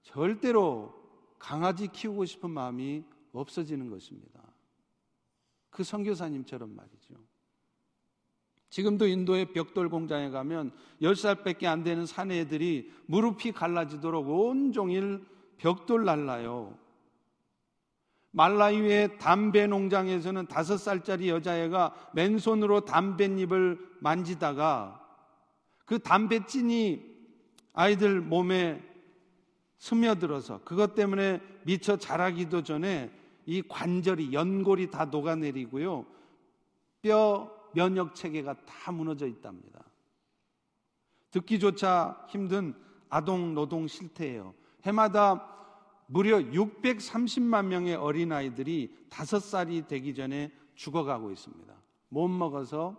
절대로 0.00 0.94
강아지 1.38 1.86
키우고 1.88 2.24
싶은 2.24 2.50
마음이 2.50 3.04
없어지는 3.32 3.90
것입니다. 3.90 4.40
그 5.68 5.84
선교사님처럼 5.84 6.74
말이죠. 6.74 7.14
지금도 8.70 9.06
인도의 9.06 9.52
벽돌 9.52 9.90
공장에 9.90 10.30
가면 10.30 10.72
10살밖에 11.02 11.66
안 11.66 11.82
되는 11.82 12.06
사내들이 12.06 12.90
무릎이 13.04 13.52
갈라지도록 13.52 14.26
온종일 14.30 15.26
벽돌 15.58 16.06
날라요. 16.06 16.78
말라위의 18.32 19.18
담배 19.18 19.66
농장에서는 19.66 20.46
다섯 20.46 20.76
살짜리 20.76 21.28
여자애가 21.28 22.10
맨손으로 22.14 22.84
담뱃잎을 22.84 23.96
만지다가 24.00 25.00
그 25.84 25.98
담뱃진이 25.98 27.10
아이들 27.72 28.20
몸에 28.20 28.82
스며들어서 29.78 30.60
그것 30.64 30.94
때문에 30.94 31.40
미처 31.64 31.96
자라기도 31.96 32.62
전에 32.62 33.10
이 33.46 33.62
관절이 33.62 34.32
연골이 34.32 34.90
다 34.90 35.06
녹아내리고요. 35.06 36.06
뼈 37.02 37.50
면역 37.74 38.14
체계가 38.14 38.54
다 38.64 38.92
무너져 38.92 39.26
있답니다. 39.26 39.80
듣기조차 41.30 42.26
힘든 42.28 42.74
아동 43.08 43.54
노동 43.54 43.86
실태예요. 43.86 44.54
해마다 44.84 45.59
무려 46.12 46.38
630만 46.38 47.66
명의 47.66 47.94
어린아이들이 47.94 49.06
5살이 49.10 49.86
되기 49.86 50.12
전에 50.12 50.50
죽어가고 50.74 51.30
있습니다. 51.30 51.72
못 52.08 52.26
먹어서 52.26 52.96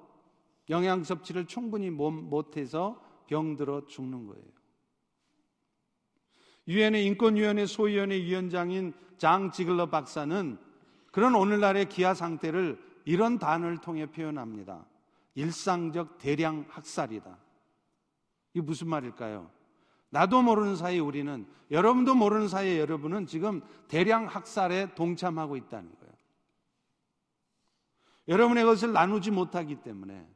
영양 0.69 1.03
섭취를 1.03 1.45
충분히 1.45 1.89
못해서 1.89 3.03
병들어 3.27 3.85
죽는 3.87 4.27
거예요. 4.27 4.45
유엔의 6.69 7.05
인권위원회 7.07 7.65
소위원회 7.65 8.15
위원장인 8.15 8.93
장 9.17 9.51
지글러 9.51 9.89
박사는 9.89 10.57
그런 11.11 11.35
오늘날의 11.35 11.89
기아 11.89 12.13
상태를 12.13 12.81
이런 13.03 13.39
단어를 13.39 13.79
통해 13.79 14.05
표현합니다. 14.05 14.85
일상적 15.35 16.17
대량 16.17 16.65
학살이다. 16.69 17.37
이게 18.53 18.61
무슨 18.61 18.87
말일까요? 18.87 19.51
나도 20.11 20.41
모르는 20.41 20.75
사이에 20.75 20.99
우리는 20.99 21.45
여러분도 21.71 22.15
모르는 22.15 22.47
사이에 22.47 22.79
여러분은 22.79 23.27
지금 23.27 23.61
대량 23.87 24.25
학살에 24.25 24.93
동참하고 24.93 25.55
있다는 25.55 25.89
거예요. 25.89 26.13
여러분의 28.27 28.65
것을 28.65 28.91
나누지 28.91 29.31
못하기 29.31 29.77
때문에 29.77 30.27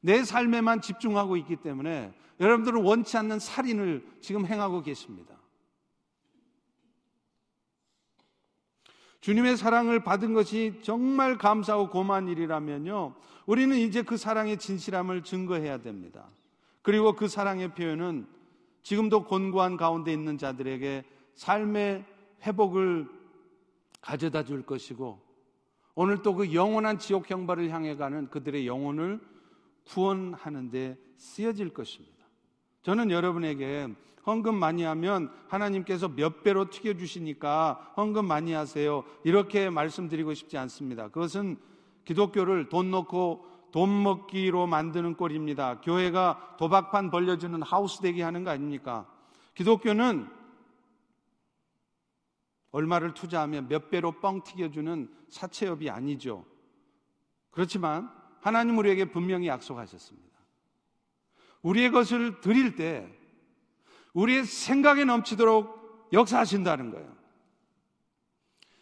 내 0.00 0.22
삶에만 0.22 0.80
집중하고 0.80 1.36
있기 1.38 1.56
때문에 1.56 2.14
여러분들은 2.38 2.82
원치 2.82 3.16
않는 3.16 3.40
살인을 3.40 4.06
지금 4.20 4.46
행하고 4.46 4.82
계십니다. 4.82 5.36
주님의 9.20 9.56
사랑을 9.56 10.04
받은 10.04 10.34
것이 10.34 10.78
정말 10.82 11.36
감사하고 11.36 11.90
고마운 11.90 12.28
일이라면요. 12.28 13.16
우리는 13.46 13.76
이제 13.76 14.02
그 14.02 14.16
사랑의 14.16 14.56
진실함을 14.56 15.24
증거해야 15.24 15.78
됩니다. 15.78 16.28
그리고 16.82 17.16
그 17.16 17.26
사랑의 17.26 17.74
표현은 17.74 18.35
지금도 18.86 19.24
곤고한 19.24 19.76
가운데 19.76 20.12
있는 20.12 20.38
자들에게 20.38 21.02
삶의 21.34 22.04
회복을 22.46 23.08
가져다 24.00 24.44
줄 24.44 24.64
것이고 24.64 25.20
오늘 25.96 26.22
또 26.22 26.36
그 26.36 26.54
영원한 26.54 27.00
지옥 27.00 27.28
형벌을 27.28 27.70
향해 27.70 27.96
가는 27.96 28.30
그들의 28.30 28.64
영혼을 28.64 29.18
구원하는 29.88 30.70
데 30.70 30.96
쓰여질 31.16 31.70
것입니다. 31.70 32.14
저는 32.84 33.10
여러분에게 33.10 33.88
헌금 34.24 34.54
많이 34.54 34.84
하면 34.84 35.32
하나님께서 35.48 36.06
몇 36.06 36.44
배로 36.44 36.70
튀겨 36.70 36.94
주시니까 36.96 37.92
헌금 37.96 38.24
많이 38.24 38.52
하세요. 38.52 39.02
이렇게 39.24 39.68
말씀드리고 39.68 40.32
싶지 40.34 40.58
않습니다. 40.58 41.08
그것은 41.08 41.56
기독교를 42.04 42.68
돈 42.68 42.92
넣고 42.92 43.44
돈 43.76 44.02
먹기로 44.02 44.66
만드는 44.66 45.16
꼴입니다. 45.16 45.82
교회가 45.82 46.56
도박판 46.58 47.10
벌려주는 47.10 47.60
하우스 47.60 48.00
되게 48.00 48.22
하는 48.22 48.42
거 48.42 48.48
아닙니까? 48.48 49.06
기독교는 49.54 50.26
얼마를 52.70 53.12
투자하면 53.12 53.68
몇 53.68 53.90
배로 53.90 54.12
뻥 54.12 54.42
튀겨주는 54.44 55.14
사채업이 55.28 55.90
아니죠. 55.90 56.46
그렇지만 57.50 58.10
하나님 58.40 58.78
우리에게 58.78 59.10
분명히 59.10 59.48
약속하셨습니다. 59.48 60.38
우리의 61.60 61.90
것을 61.90 62.40
드릴 62.40 62.76
때 62.76 63.06
우리의 64.14 64.46
생각에 64.46 65.04
넘치도록 65.04 66.08
역사하신다는 66.14 66.92
거예요. 66.92 67.14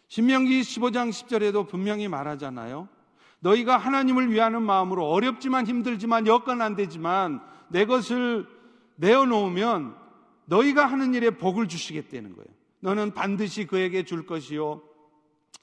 신명기 0.07 0.61
15장 0.61 1.09
10절에도 1.09 1.67
분명히 1.67 2.07
말하잖아요. 2.07 2.94
너희가 3.45 3.77
하나님을 3.77 4.31
위하는 4.31 4.63
마음으로 4.63 5.07
어렵지만 5.07 5.67
힘들지만 5.67 6.25
여건 6.25 6.63
안 6.63 6.75
되지만 6.75 7.41
내 7.67 7.85
것을 7.85 8.47
내어놓으면 8.95 9.95
너희가 10.45 10.87
하는 10.87 11.13
일에 11.13 11.29
복을 11.29 11.67
주시겠다는 11.67 12.35
거예요. 12.35 12.47
너는 12.79 13.13
반드시 13.13 13.67
그에게 13.67 14.03
줄 14.03 14.25
것이요. 14.25 14.81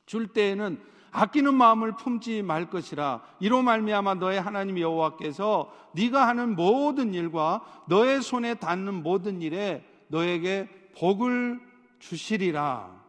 줄 0.06 0.28
때에는 0.28 0.80
아끼는 1.10 1.54
마음을 1.54 1.96
품지 1.96 2.42
말 2.42 2.70
것이라 2.70 3.20
이로 3.40 3.62
말미암아 3.62 4.14
너의 4.14 4.40
하나님 4.40 4.78
여호와께서 4.78 5.72
네가 5.94 6.28
하는 6.28 6.54
모든 6.54 7.14
일과 7.14 7.62
너의 7.88 8.22
손에 8.22 8.54
닿는 8.54 9.02
모든 9.02 9.42
일에 9.42 9.84
너에게 10.06 10.68
복을 10.96 11.60
주시리라. 11.98 13.02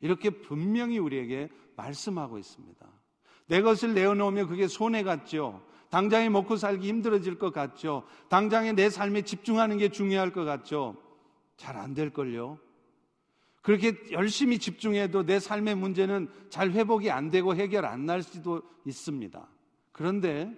이렇게 0.00 0.30
분명히 0.30 0.98
우리에게 0.98 1.48
말씀하고 1.76 2.38
있습니다. 2.38 2.86
내 3.46 3.60
것을 3.62 3.94
내어놓으면 3.94 4.48
그게 4.48 4.66
손해 4.68 5.02
같죠. 5.02 5.62
당장에 5.90 6.28
먹고 6.30 6.56
살기 6.56 6.88
힘들어질 6.88 7.38
것 7.38 7.52
같죠. 7.52 8.04
당장에 8.28 8.72
내 8.72 8.88
삶에 8.88 9.22
집중하는 9.22 9.78
게 9.78 9.90
중요할 9.90 10.32
것 10.32 10.44
같죠. 10.44 10.96
잘 11.56 11.76
안 11.76 11.94
될걸요. 11.94 12.58
그렇게 13.60 13.94
열심히 14.10 14.58
집중해도 14.58 15.24
내 15.24 15.38
삶의 15.38 15.76
문제는 15.76 16.28
잘 16.50 16.70
회복이 16.72 17.10
안 17.10 17.30
되고 17.30 17.54
해결 17.54 17.84
안 17.84 18.06
날 18.06 18.22
수도 18.22 18.62
있습니다. 18.84 19.46
그런데 19.92 20.52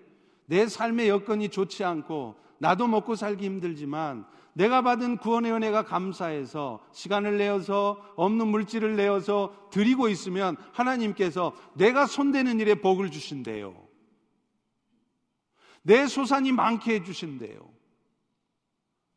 내 0.46 0.66
삶의 0.66 1.08
여건이 1.08 1.50
좋지 1.50 1.84
않고 1.84 2.36
나도 2.58 2.86
먹고 2.86 3.14
살기 3.14 3.44
힘들지만 3.44 4.24
내가 4.54 4.82
받은 4.82 5.18
구원의 5.18 5.52
은혜가 5.52 5.84
감사해서 5.84 6.80
시간을 6.92 7.38
내어서 7.38 8.00
없는 8.16 8.48
물질을 8.48 8.96
내어서 8.96 9.68
드리고 9.70 10.08
있으면 10.08 10.56
하나님께서 10.72 11.52
내가 11.74 12.06
손대는 12.06 12.60
일에 12.60 12.74
복을 12.76 13.10
주신대요. 13.10 13.74
내 15.82 16.06
소산이 16.06 16.52
많게 16.52 16.94
해주신대요. 16.94 17.68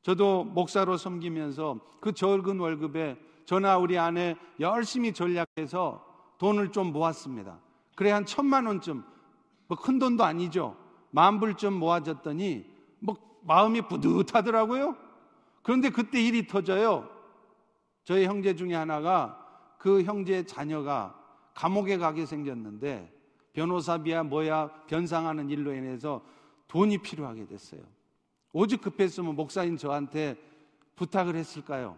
저도 0.01 0.43
목사로 0.43 0.97
섬기면서 0.97 1.79
그 2.01 2.13
적은 2.13 2.59
월급에 2.59 3.17
저나 3.45 3.77
우리 3.77 3.97
아내 3.97 4.35
열심히 4.59 5.13
전략해서 5.13 6.03
돈을 6.37 6.71
좀 6.71 6.91
모았습니다. 6.91 7.59
그래 7.95 8.11
한 8.11 8.25
천만 8.25 8.65
원쯤 8.65 9.03
뭐 9.67 9.77
큰 9.77 9.99
돈도 9.99 10.23
아니죠. 10.23 10.75
만 11.11 11.39
불쯤 11.39 11.73
모아졌더니 11.73 12.65
뭐 12.99 13.15
마음이 13.43 13.81
뿌듯하더라고요. 13.81 14.95
그런데 15.67 15.89
그때 15.89 16.21
일이 16.21 16.47
터져요. 16.47 17.09
저희 18.05 18.23
형제 18.23 18.55
중에 18.55 18.73
하나가 18.73 19.75
그 19.77 20.01
형제 20.01 20.45
자녀가 20.45 21.21
감옥에 21.53 21.97
가게 21.97 22.25
생겼는데 22.25 23.13
변호사비야 23.51 24.23
뭐야 24.23 24.85
변상하는 24.87 25.49
일로 25.49 25.73
인해서 25.73 26.23
돈이 26.69 26.99
필요하게 26.99 27.47
됐어요. 27.47 27.81
오직 28.53 28.79
급했으면 28.79 29.35
목사인 29.35 29.75
저한테 29.75 30.37
부탁을 30.95 31.35
했을까요? 31.35 31.97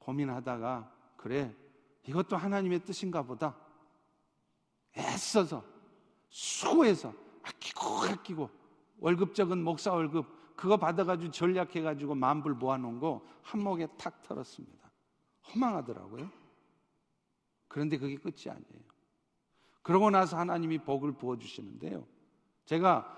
고민하다가 0.00 0.92
그래 1.18 1.54
이것도 2.08 2.36
하나님의 2.36 2.80
뜻인가 2.80 3.22
보다 3.22 3.54
애써서 4.98 5.62
수고해서 6.28 7.14
아끼고 7.44 7.86
아끼고 8.10 8.50
월급 8.98 9.36
적은 9.36 9.62
목사 9.62 9.92
월급 9.92 10.39
그거 10.60 10.76
받아가지고 10.76 11.32
전략해가지고 11.32 12.16
만불 12.16 12.52
모아놓은 12.56 12.98
거 12.98 13.26
한목에 13.40 13.86
탁 13.96 14.22
털었습니다. 14.22 14.92
허망하더라고요. 15.48 16.30
그런데 17.66 17.96
그게 17.96 18.16
끝이 18.16 18.42
아니에요. 18.50 18.82
그러고 19.80 20.10
나서 20.10 20.36
하나님이 20.36 20.80
복을 20.80 21.12
부어주시는데요. 21.12 22.06
제가 22.66 23.08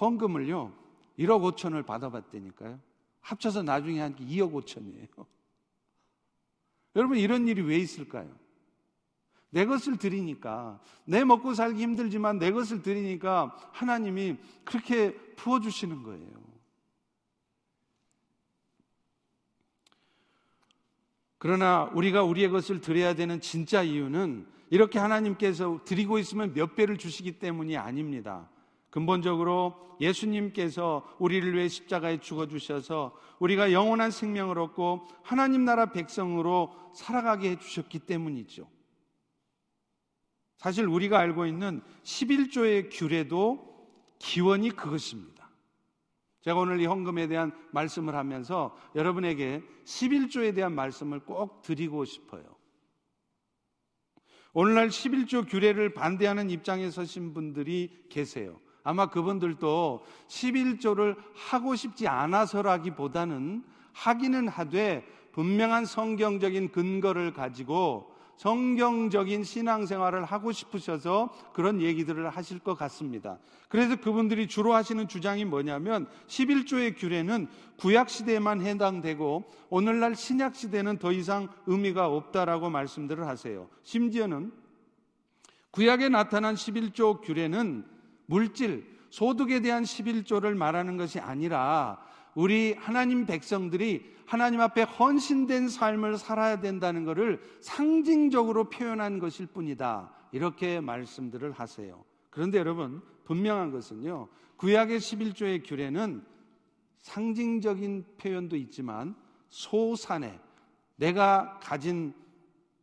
헌금을요, 0.00 0.72
1억 1.18 1.54
5천을 1.54 1.84
받아봤다니까요. 1.84 2.80
합쳐서 3.20 3.62
나중에 3.62 4.00
한 4.00 4.16
2억 4.16 4.54
5천이에요. 4.54 5.26
여러분, 6.96 7.18
이런 7.18 7.46
일이 7.48 7.60
왜 7.60 7.76
있을까요? 7.76 8.34
내 9.50 9.66
것을 9.66 9.98
드리니까, 9.98 10.80
내 11.04 11.22
먹고 11.22 11.52
살기 11.52 11.82
힘들지만 11.82 12.38
내 12.38 12.50
것을 12.50 12.80
드리니까 12.80 13.54
하나님이 13.72 14.38
그렇게 14.64 15.14
부어주시는 15.36 16.02
거예요. 16.02 16.48
그러나 21.38 21.84
우리가 21.94 22.22
우리의 22.24 22.50
것을 22.50 22.80
드려야 22.80 23.14
되는 23.14 23.40
진짜 23.40 23.82
이유는 23.82 24.46
이렇게 24.70 24.98
하나님께서 24.98 25.80
드리고 25.84 26.18
있으면 26.18 26.52
몇 26.52 26.74
배를 26.74 26.98
주시기 26.98 27.38
때문이 27.38 27.76
아닙니다. 27.76 28.50
근본적으로 28.90 29.88
예수님께서 30.00 31.08
우리를 31.18 31.54
위해 31.54 31.68
십자가에 31.68 32.18
죽어 32.20 32.46
주셔서 32.46 33.16
우리가 33.38 33.72
영원한 33.72 34.10
생명을 34.10 34.58
얻고 34.58 35.06
하나님 35.22 35.64
나라 35.64 35.92
백성으로 35.92 36.74
살아가게 36.94 37.50
해 37.50 37.58
주셨기 37.58 38.00
때문이죠. 38.00 38.68
사실 40.56 40.86
우리가 40.86 41.18
알고 41.18 41.46
있는 41.46 41.82
11조의 42.02 42.88
규례도 42.92 43.68
기원이 44.18 44.70
그것입니다. 44.70 45.37
제가 46.40 46.58
오늘 46.58 46.80
이 46.80 46.86
헌금에 46.86 47.26
대한 47.26 47.52
말씀을 47.72 48.14
하면서 48.14 48.76
여러분에게 48.94 49.62
11조에 49.84 50.54
대한 50.54 50.74
말씀을 50.74 51.20
꼭 51.20 51.62
드리고 51.62 52.04
싶어요. 52.04 52.44
오늘날 54.52 54.88
11조 54.88 55.48
규례를 55.48 55.94
반대하는 55.94 56.50
입장에 56.50 56.90
서신 56.90 57.34
분들이 57.34 58.06
계세요. 58.08 58.60
아마 58.82 59.06
그분들도 59.06 60.04
11조를 60.28 61.16
하고 61.34 61.74
싶지 61.76 62.08
않아서라기보다는 62.08 63.64
하기는 63.92 64.48
하되 64.48 65.04
분명한 65.32 65.84
성경적인 65.84 66.72
근거를 66.72 67.32
가지고 67.32 68.14
성경적인 68.38 69.42
신앙생활을 69.42 70.24
하고 70.24 70.52
싶으셔서 70.52 71.30
그런 71.52 71.80
얘기들을 71.82 72.30
하실 72.30 72.60
것 72.60 72.74
같습니다. 72.78 73.38
그래서 73.68 73.96
그분들이 73.96 74.46
주로 74.46 74.74
하시는 74.74 75.08
주장이 75.08 75.44
뭐냐면 75.44 76.06
11조의 76.28 76.96
규례는 76.96 77.48
구약 77.78 78.08
시대에만 78.08 78.62
해당되고 78.62 79.44
오늘날 79.70 80.14
신약 80.14 80.54
시대는 80.54 80.98
더 80.98 81.10
이상 81.10 81.48
의미가 81.66 82.06
없다라고 82.06 82.70
말씀들을 82.70 83.26
하세요. 83.26 83.68
심지어는 83.82 84.52
구약에 85.72 86.08
나타난 86.08 86.54
11조 86.54 87.20
규례는 87.22 87.84
물질, 88.26 88.98
소득에 89.10 89.60
대한 89.60 89.82
11조를 89.82 90.54
말하는 90.54 90.96
것이 90.96 91.18
아니라 91.18 91.98
우리 92.38 92.72
하나님 92.74 93.26
백성들이 93.26 94.14
하나님 94.24 94.60
앞에 94.60 94.82
헌신된 94.82 95.68
삶을 95.68 96.18
살아야 96.18 96.60
된다는 96.60 97.02
것을 97.02 97.42
상징적으로 97.60 98.68
표현한 98.68 99.18
것일 99.18 99.46
뿐이다. 99.46 100.12
이렇게 100.30 100.80
말씀들을 100.80 101.50
하세요. 101.50 102.04
그런데 102.30 102.58
여러분, 102.58 103.02
분명한 103.24 103.72
것은요, 103.72 104.28
구약의 104.56 105.00
11조의 105.00 105.66
규례는 105.66 106.24
상징적인 106.98 108.04
표현도 108.18 108.54
있지만 108.54 109.16
소산에 109.48 110.38
내가 110.94 111.58
가진 111.60 112.14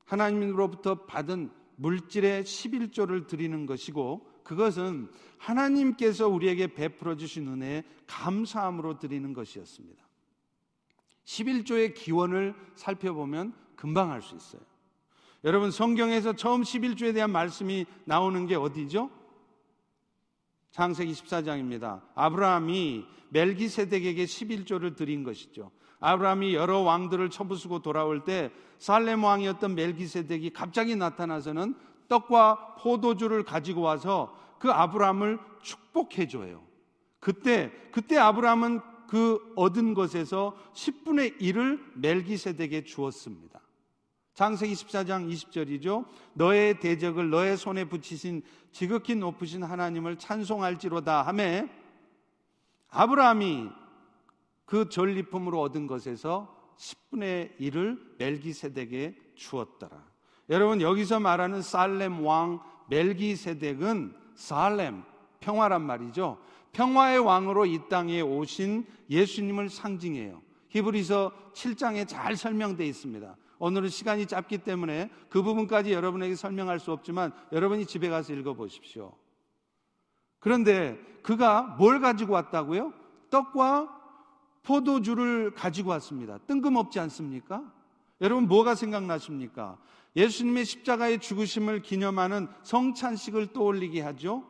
하나님으로부터 0.04 1.06
받은 1.06 1.50
물질의 1.78 2.44
11조를 2.44 3.26
드리는 3.26 3.66
것이고 3.66 4.28
그것은 4.46 5.10
하나님께서 5.40 6.30
우리에게 6.30 6.74
베풀어 6.74 7.18
주신 7.18 7.48
은혜에 7.48 7.84
감사함으로 8.08 9.00
드리는 9.00 9.34
것이었습니다. 9.34 10.06
11조의 11.26 11.96
기원을 11.96 12.54
살펴보면 12.76 13.54
금방 13.76 14.12
알 14.12 14.22
수 14.22 14.36
있어요. 14.36 14.62
여러분 15.44 15.72
성경에서 15.72 16.34
처음 16.34 16.62
11조에 16.62 17.14
대한 17.14 17.32
말씀이 17.32 17.86
나오는 18.06 18.46
게 18.46 18.56
어디죠? 18.56 19.10
창세기 20.72 21.12
14장입니다. 21.14 22.02
아브라함이 22.14 23.06
멜기세덱에게 23.30 24.26
11조를 24.26 24.96
드린 24.96 25.24
것이죠. 25.24 25.72
아브라함이 26.00 26.54
여러 26.54 26.80
왕들을 26.80 27.30
쳐부수고 27.32 27.82
돌아올 27.82 28.24
때 28.24 28.52
살렘 28.78 29.24
왕이었던 29.24 29.74
멜기세덱이 29.74 30.52
갑자기 30.52 30.96
나타나서는 30.96 31.76
떡과 32.08 32.76
포도주를 32.80 33.44
가지고 33.44 33.82
와서 33.82 34.36
그 34.60 34.72
아브라함을 34.72 35.40
축복해 35.62 36.28
줘요. 36.28 36.64
그때 37.20 37.72
그때 37.92 38.18
아브라함은 38.18 38.82
그 39.08 39.54
얻은 39.56 39.94
것에서 39.94 40.56
10분의 40.74 41.40
1을 41.40 41.80
멜기세덱에 41.96 42.84
주었습니다. 42.84 43.62
장세기 44.34 44.74
14장 44.74 45.32
20절이죠. 45.32 46.06
너의 46.34 46.80
대적을 46.80 47.30
너의 47.30 47.56
손에 47.56 47.86
붙이신 47.86 48.44
지극히 48.72 49.16
높으신 49.16 49.64
하나님을 49.64 50.18
찬송할지로다 50.18 51.22
하매 51.22 51.70
아브라함이 52.90 53.70
그 54.66 54.90
전리품으로 54.90 55.62
얻은 55.62 55.88
것에서 55.88 56.54
10분의 56.78 57.58
1을 57.60 58.18
멜기세덱에 58.18 59.16
주었더라. 59.36 60.15
여러분 60.50 60.82
여기서 60.82 61.20
말하는 61.20 61.62
살렘 61.62 62.26
왕 62.26 62.60
멜기세덱은 62.90 64.16
살렘 64.36 65.04
평화란 65.40 65.82
말이죠. 65.82 66.38
평화의 66.72 67.20
왕으로 67.20 67.66
이 67.66 67.80
땅에 67.90 68.22
오신 68.22 68.86
예수님을 69.10 69.70
상징해요. 69.70 70.42
히브리서 70.70 71.32
7장에 71.54 72.08
잘 72.08 72.36
설명되어 72.36 72.86
있습니다. 72.86 73.36
오늘은 73.60 73.90
시간이 73.90 74.26
짧기 74.26 74.60
때문에 74.60 75.10
그 75.30 75.42
부분까지 75.42 75.94
여러분에게 75.94 76.36
설명할 76.36 76.80
수 76.80 76.92
없지만 76.92 77.32
여러분이 77.52 77.86
집에 77.86 78.10
가서 78.10 78.34
읽어 78.34 78.54
보십시오. 78.54 79.14
그런데 80.40 81.00
그가 81.24 81.62
뭘 81.80 82.02
가지고 82.02 82.34
왔다고요? 82.34 82.94
떡과 83.30 83.90
포도주를 84.64 85.54
가지고 85.54 85.92
왔습니다. 85.92 86.40
뜬금없지 86.40 87.00
않습니까? 87.00 87.64
여러분 88.22 88.48
뭐가 88.48 88.76
생각나십니까? 88.76 89.78
예수님의 90.16 90.66
십자가의 90.66 91.20
죽으심을 91.20 91.82
기념하는 91.82 92.48
성찬식을 92.64 93.54
떠올리게 93.54 94.02
하죠. 94.02 94.44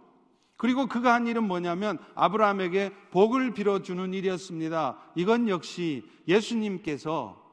그리고 0.57 0.88
그가 0.88 1.13
한 1.13 1.28
일은 1.28 1.43
뭐냐면 1.43 1.97
아브라함에게 2.16 2.91
복을 3.11 3.53
빌어주는 3.53 4.13
일이었습니다. 4.13 4.97
이건 5.16 5.49
역시 5.49 6.03
예수님께서 6.28 7.43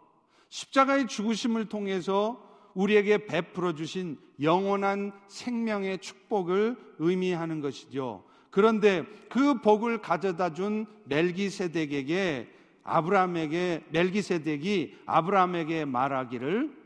십자가의 0.49 1.09
죽으심을 1.09 1.67
통해서 1.69 2.41
우리에게 2.75 3.27
베풀어 3.27 3.75
주신 3.75 4.19
영원한 4.41 5.13
생명의 5.29 5.99
축복을 5.99 6.77
의미하는 6.99 7.61
것이죠. 7.61 8.25
그런데 8.51 9.05
그 9.29 9.61
복을 9.61 9.99
가져다 9.99 10.53
준 10.53 10.87
멜기세덱에게 11.05 12.49
아브라함에게 12.85 13.85
멜기세덱이 13.91 14.95
아브라함에게 15.07 15.85
말하기를 15.87 16.82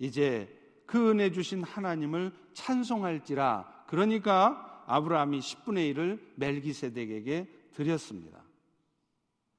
이제 0.00 0.48
그 0.86 1.10
은혜 1.10 1.30
주신 1.30 1.62
하나님을 1.62 2.32
찬송할지라 2.52 3.84
그러니까 3.86 4.82
아브라함이 4.86 5.38
10분의 5.38 5.94
1을 5.94 6.20
멜기세덱에게 6.34 7.48
드렸습니다. 7.72 8.42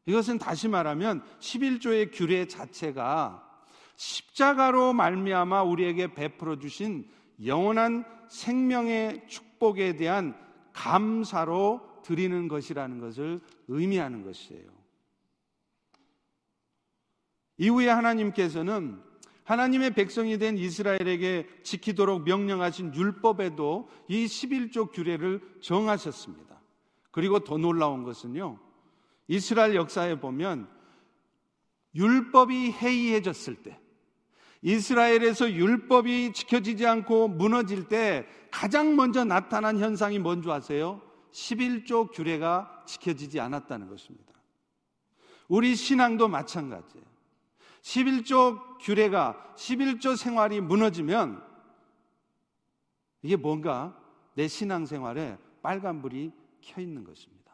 이것은 0.06 0.40
다시 0.40 0.68
말하면 0.68 1.24
11조의 1.40 2.10
규례 2.12 2.48
자체가 2.48 3.48
십자가로 3.96 4.94
말미암아 4.94 5.64
우리에게 5.64 6.14
베풀어 6.14 6.58
주신 6.58 7.08
영원한 7.46 8.04
생명의 8.28 9.28
축복에 9.28 9.96
대한 9.96 10.36
감사로 10.74 12.02
드리는 12.04 12.48
것이라는 12.48 13.00
것을 13.00 13.40
의미하는 13.68 14.24
것이에요. 14.24 14.70
이후에 17.58 17.90
하나님께서는 17.90 19.11
하나님의 19.52 19.94
백성이 19.94 20.38
된 20.38 20.58
이스라엘에게 20.58 21.46
지키도록 21.64 22.24
명령하신 22.24 22.96
율법에도 22.96 23.90
이 24.08 24.26
11조 24.26 24.94
규례를 24.94 25.42
정하셨습니다. 25.60 26.62
그리고 27.12 27.40
더 27.40 27.58
놀라운 27.58 28.04
것은요. 28.04 28.58
이스라엘 29.28 29.76
역사에 29.76 30.22
보면 30.22 30.70
율법이 31.96 32.72
해이해졌을 32.72 33.56
때 33.56 33.78
이스라엘에서 34.62 35.52
율법이 35.52 36.32
지켜지지 36.32 36.88
않고 36.88 37.28
무너질 37.28 37.90
때 37.90 38.26
가장 38.52 38.96
먼저 38.96 39.26
나타난 39.26 39.80
현상이 39.80 40.20
뭔지 40.20 40.50
아세요? 40.50 41.02
11조 41.34 42.14
규례가 42.14 42.84
지켜지지 42.86 43.42
않았다는 43.42 43.90
것입니다. 43.90 44.32
우리 45.50 45.76
신앙도 45.76 46.30
마찬가지예요. 46.30 47.06
11조 47.82 48.71
규례가 48.82 49.54
11조 49.56 50.18
생활이 50.18 50.60
무너지면 50.60 51.44
이게 53.22 53.36
뭔가 53.36 53.98
내 54.34 54.48
신앙 54.48 54.86
생활에 54.86 55.38
빨간불이 55.62 56.32
켜 56.62 56.82
있는 56.82 57.04
것입니다. 57.04 57.52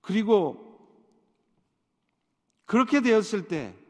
그리고 0.00 0.68
그렇게 2.66 3.00
되었을 3.00 3.48
때 3.48 3.80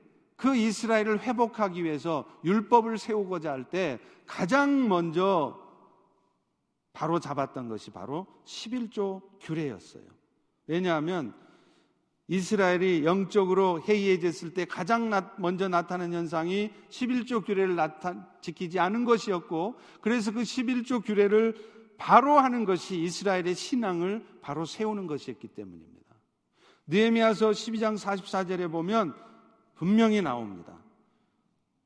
그 0.41 0.57
이스라엘을 0.57 1.21
회복하기 1.21 1.85
위해서 1.85 2.25
율법을 2.45 2.97
세우고자 2.97 3.53
할 3.53 3.65
때 3.65 4.01
가장 4.27 4.89
먼저 4.89 5.61
바로 6.95 7.21
잡았던 7.21 7.69
것이 7.69 7.91
바로 7.91 8.27
11조 8.47 9.21
규례였어요. 9.39 10.05
왜냐하면 10.67 11.35
이스라엘이 12.31 13.05
영적으로 13.05 13.83
해이해졌을 13.89 14.55
때 14.55 14.65
가장 14.65 15.11
먼저 15.39 15.67
나타나는 15.67 16.17
현상이 16.17 16.71
11조 16.89 17.45
규례를 17.45 17.75
나타, 17.75 18.25
지키지 18.41 18.79
않은 18.79 19.05
것이었고 19.05 19.75
그래서 20.01 20.31
그 20.31 20.43
11조 20.43 21.05
규례를 21.05 21.57
바로 21.99 22.39
하는 22.39 22.65
것이 22.65 23.03
이스라엘의 23.03 23.57
신앙을 23.57 24.25
바로 24.43 24.65
세우는 24.65 25.09
것이었기 25.09 25.49
때문입니다. 25.49 26.15
느헤미야서 26.87 27.51
12장 27.51 27.99
44절에 27.99 28.71
보면 28.71 29.13
분명히 29.75 30.23
나옵니다. 30.23 30.79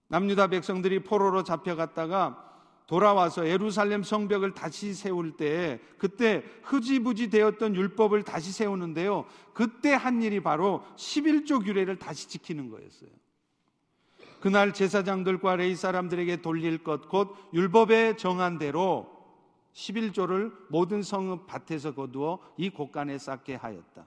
남유다 0.08 0.48
백성들이 0.48 1.04
포로로 1.04 1.42
잡혀갔다가 1.42 2.53
돌아와서 2.86 3.48
예루살렘 3.48 4.02
성벽을 4.02 4.52
다시 4.52 4.92
세울 4.92 5.36
때 5.36 5.80
그때 5.98 6.44
흐지부지 6.64 7.30
되었던 7.30 7.74
율법을 7.74 8.22
다시 8.24 8.52
세우는데요. 8.52 9.24
그때 9.54 9.94
한 9.94 10.22
일이 10.22 10.40
바로 10.40 10.84
11조 10.96 11.64
규례를 11.64 11.98
다시 11.98 12.28
지키는 12.28 12.68
거였어요. 12.68 13.10
그날 14.40 14.74
제사장들과 14.74 15.56
레이 15.56 15.74
사람들에게 15.74 16.42
돌릴 16.42 16.84
것 16.84 17.08
곧 17.08 17.34
율법에 17.54 18.16
정한 18.16 18.58
대로 18.58 19.10
11조를 19.72 20.52
모든 20.68 21.02
성읍 21.02 21.46
밭에서 21.46 21.94
거두어 21.94 22.38
이 22.58 22.68
곳간에 22.68 23.16
쌓게 23.16 23.54
하였다. 23.54 24.04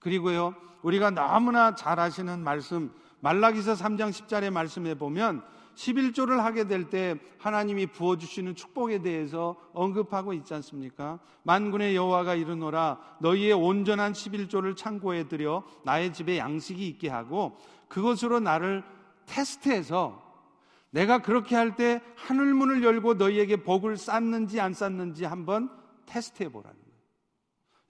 그리고요. 0.00 0.54
우리가 0.82 1.10
너무나 1.10 1.74
잘 1.74 2.00
아시는 2.00 2.42
말씀 2.42 2.90
말라기서 3.20 3.74
3장 3.74 4.10
10절의 4.10 4.50
말씀에 4.50 4.94
보면 4.94 5.44
11조를 5.78 6.38
하게 6.38 6.64
될 6.64 6.90
때 6.90 7.16
하나님이 7.38 7.86
부어주시는 7.86 8.56
축복에 8.56 9.00
대해서 9.00 9.56
언급하고 9.72 10.32
있지 10.32 10.52
않습니까? 10.54 11.20
만군의 11.44 11.94
여호와가 11.94 12.34
이르노라 12.34 12.98
너희의 13.20 13.52
온전한 13.52 14.12
11조를 14.12 14.76
창고에 14.76 15.28
들여 15.28 15.62
나의 15.84 16.12
집에 16.12 16.38
양식이 16.38 16.86
있게 16.88 17.08
하고 17.08 17.56
그것으로 17.88 18.40
나를 18.40 18.82
테스트해서 19.26 20.26
내가 20.90 21.18
그렇게 21.18 21.54
할 21.54 21.76
때 21.76 22.00
하늘문을 22.16 22.82
열고 22.82 23.14
너희에게 23.14 23.62
복을 23.62 23.96
쌓는지 23.98 24.60
안 24.60 24.72
쌓는지 24.74 25.24
한번 25.26 25.70
테스트해 26.06 26.48
보라는 26.48 26.76
거예요. 26.76 26.98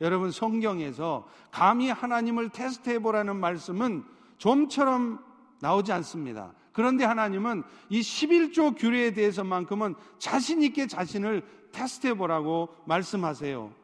여러분 0.01 0.31
성경에서 0.31 1.27
감히 1.51 1.89
하나님을 1.91 2.51
테스트해 2.51 2.99
보라는 2.99 3.37
말씀은 3.37 4.05
좀처럼 4.37 5.25
나오지 5.61 5.93
않습니다. 5.93 6.53
그런데 6.79 7.05
하나님은 7.05 7.65
이 7.89 8.03
11조 8.03 8.79
규례에 8.79 9.11
대해서만큼은 9.11 9.97
자신 10.21 10.63
있게 10.63 10.87
자신을 10.87 11.43
테스트해 11.73 12.15
보라고 12.15 12.69
말씀하세요. 12.87 13.75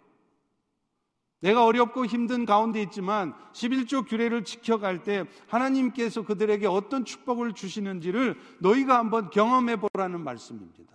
내가 1.40 1.64
어렵고 1.64 2.06
힘든 2.06 2.44
가운데 2.44 2.80
있지만 2.82 3.34
11조 3.52 4.08
규례를 4.08 4.44
지켜갈 4.44 5.02
때 5.02 5.24
하나님께서 5.48 6.22
그들에게 6.22 6.68
어떤 6.68 7.04
축복을 7.04 7.54
주시는지를 7.54 8.38
너희가 8.60 8.96
한번 8.96 9.28
경험해 9.28 9.78
보라는 9.80 10.20
말씀입니다. 10.20 10.94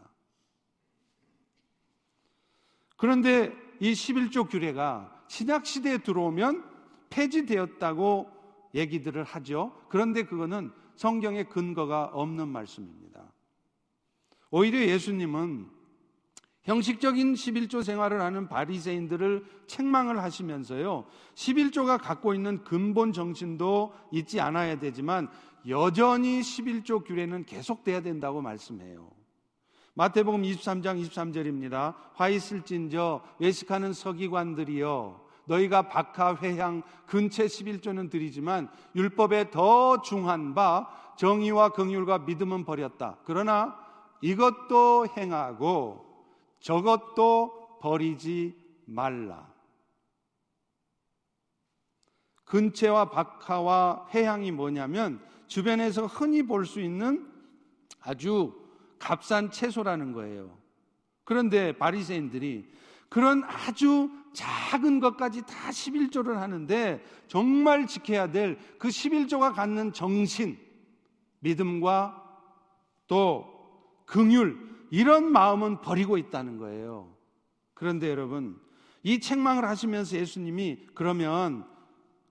그런데 2.96 3.54
이 3.82 3.92
11조 3.92 4.50
규례가 4.50 5.22
신약 5.28 5.66
시대에 5.66 5.98
들어오면 5.98 6.64
폐지되었다고 7.10 8.32
얘기들을 8.74 9.22
하죠. 9.26 9.74
그런데 9.90 10.24
그거는 10.24 10.72
성경에 11.00 11.44
근거가 11.44 12.10
없는 12.12 12.50
말씀입니다. 12.50 13.32
오히려 14.52 14.82
예수님은 14.82 15.70
형식적인 16.64 17.36
11조 17.36 17.86
생활을 17.86 18.20
하는 18.20 18.50
바리새인들을 18.50 19.46
책망을 19.66 20.22
하시면서요. 20.22 21.06
11조가 21.36 22.02
갖고 22.02 22.34
있는 22.34 22.66
근본 22.66 23.14
정신도 23.14 23.94
잊지 24.12 24.42
않아야 24.42 24.78
되지만 24.78 25.30
여전히 25.70 26.42
11조 26.42 27.06
규례는 27.06 27.46
계속돼야 27.46 28.02
된다고 28.02 28.42
말씀해요. 28.42 29.10
마태복음 29.94 30.42
23장 30.42 31.02
23절입니다. 31.02 31.96
화 32.14 32.28
있을진저 32.28 33.24
외식하는 33.40 33.94
서기관들이여 33.94 35.29
너희가 35.50 35.90
박하 35.90 36.36
회향 36.36 36.84
근체 37.08 37.46
11조는 37.46 38.10
드리지만 38.10 38.70
율법에 38.96 39.50
더 39.50 40.02
중한 40.02 40.54
바 40.54 40.90
정의와 41.18 41.70
긍휼과 41.70 42.20
믿음은 42.20 42.64
버렸다. 42.64 43.18
그러나 43.26 43.78
이것도 44.22 45.08
행하고 45.18 46.06
저것도 46.60 47.80
버리지 47.82 48.56
말라. 48.86 49.50
근체와 52.46 53.10
박하와 53.10 54.08
해향이 54.14 54.52
뭐냐면 54.52 55.22
주변에서 55.48 56.06
흔히 56.06 56.44
볼 56.44 56.66
수 56.66 56.80
있는 56.80 57.28
아주 58.02 58.54
값싼 58.98 59.52
채소라는 59.52 60.14
거예요. 60.14 60.58
그런데 61.24 61.78
바리새인들이 61.78 62.72
그런 63.10 63.44
아주 63.44 64.10
작은 64.34 65.00
것까지 65.00 65.42
다 65.42 65.70
11조를 65.72 66.36
하는데 66.36 67.04
정말 67.28 67.88
지켜야 67.88 68.32
될 68.32 68.58
그 68.78 68.88
11조가 68.88 69.54
갖는 69.54 69.94
정신, 69.94 70.58
믿음과 71.40 72.24
또 73.08 73.48
긍휼 74.06 74.56
이런 74.92 75.32
마음은 75.32 75.82
버리고 75.82 76.18
있다는 76.18 76.58
거예요. 76.58 77.14
그런데 77.74 78.10
여러분, 78.10 78.60
이 79.04 79.20
책망을 79.20 79.66
하시면서 79.66 80.18
예수님이 80.18 80.88
그러면 80.94 81.66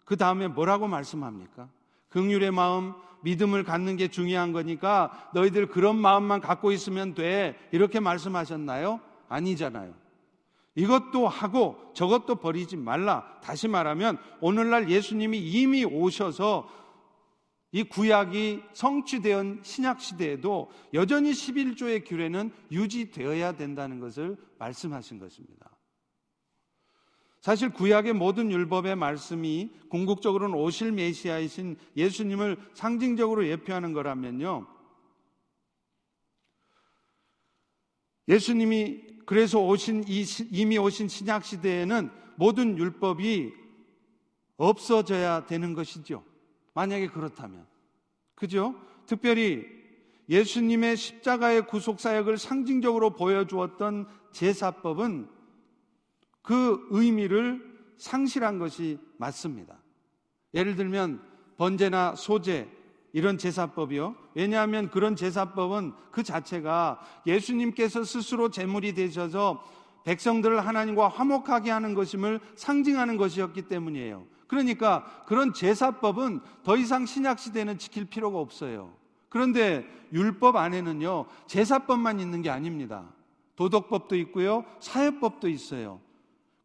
그 0.05 0.16
다음에 0.16 0.49
뭐라고 0.49 0.89
말씀합니까? 0.89 1.68
긍휼의 2.09 2.51
마음, 2.53 2.95
믿음을 3.22 3.64
갖는 3.64 3.97
게 3.97 4.09
중요한 4.09 4.53
거니까 4.53 5.31
너희들 5.35 5.68
그런 5.68 5.97
마음만 5.97 6.41
갖고 6.41 6.72
있으면 6.72 7.14
돼. 7.14 7.59
이렇게 7.72 8.01
말씀하셨나요? 8.01 9.01
아니잖아요. 9.29 9.95
이것도 10.79 11.26
하고 11.26 11.76
저것도 11.93 12.37
버리지 12.37 12.76
말라. 12.76 13.41
다시 13.43 13.66
말하면 13.66 14.16
오늘날 14.41 14.89
예수님이 14.89 15.37
이미 15.41 15.85
오셔서 15.85 16.70
이 17.72 17.83
구약이 17.83 18.62
성취된 18.74 19.61
신약 19.64 20.01
시대에도 20.01 20.70
여전히 20.95 21.33
11조의 21.33 22.07
규례는 22.07 22.53
유지되어야 22.70 23.57
된다는 23.57 23.99
것을 23.99 24.37
말씀하신 24.61 25.18
것입니다. 25.18 25.68
사실 27.41 27.70
구약의 27.70 28.12
모든 28.12 28.53
율법의 28.53 28.95
말씀이 28.95 29.72
궁극적으로는 29.91 30.55
오실 30.55 30.93
메시아이신 30.93 31.76
예수님을 31.97 32.57
상징적으로 32.74 33.49
예표하는 33.49 33.93
거라면요. 33.93 34.64
예수님이 38.29 39.18
그래서 39.29 39.61
오신 39.61 40.05
이미 40.51 40.79
오신 40.79 41.09
신약 41.09 41.45
시대에는 41.45 42.11
모든 42.37 42.79
율법이 42.79 43.53
없어져야 44.57 45.45
되는 45.45 45.74
것이죠. 45.74 46.24
만약에 46.72 47.09
그렇다면. 47.09 47.66
그죠? 48.35 48.74
특별히 49.05 49.66
예수님의 50.31 50.97
십자가의 50.97 51.66
구속 51.66 52.01
사역을 52.01 52.39
상징적으로 52.39 53.11
보여주었던 53.11 54.09
제사법은 54.33 55.29
그 56.41 56.87
의미를 56.89 57.62
상실한 57.99 58.59
것이 58.59 58.99
맞습니다. 59.18 59.79
예를 60.55 60.74
들면 60.74 61.20
번제나 61.59 62.14
소제 62.14 62.66
이런 63.19 63.37
제사법이요. 63.37 64.14
왜냐하면 64.35 64.91
그런 64.91 65.16
제사법은 65.16 65.93
그 66.12 66.23
자체가 66.23 67.01
예수님께서 67.27 68.05
스스로 68.05 68.49
제물이 68.49 68.95
되셔서 68.95 69.64
백성들을 70.05 70.64
하나님과 70.64 71.09
화목하게 71.09 71.73
하는 71.73 71.95
것임을 71.95 72.39
상징하는 72.55 73.16
것이었기 73.16 73.62
때문이에요. 73.62 74.25
그러니까 74.47 75.05
그런 75.27 75.53
제사법은 75.53 76.43
더 76.62 76.77
이상 76.77 77.07
신약 77.07 77.41
시대는 77.41 77.79
지킬 77.79 78.05
필요가 78.05 78.39
없어요. 78.39 78.93
그런데 79.29 79.85
율법 80.12 80.55
안에는요, 80.55 81.27
제사법만 81.49 82.21
있는 82.21 82.41
게 82.41 82.51
아닙니다. 82.51 83.05
도덕법도 83.57 84.14
있고요, 84.14 84.64
사회법도 84.79 85.49
있어요. 85.49 86.01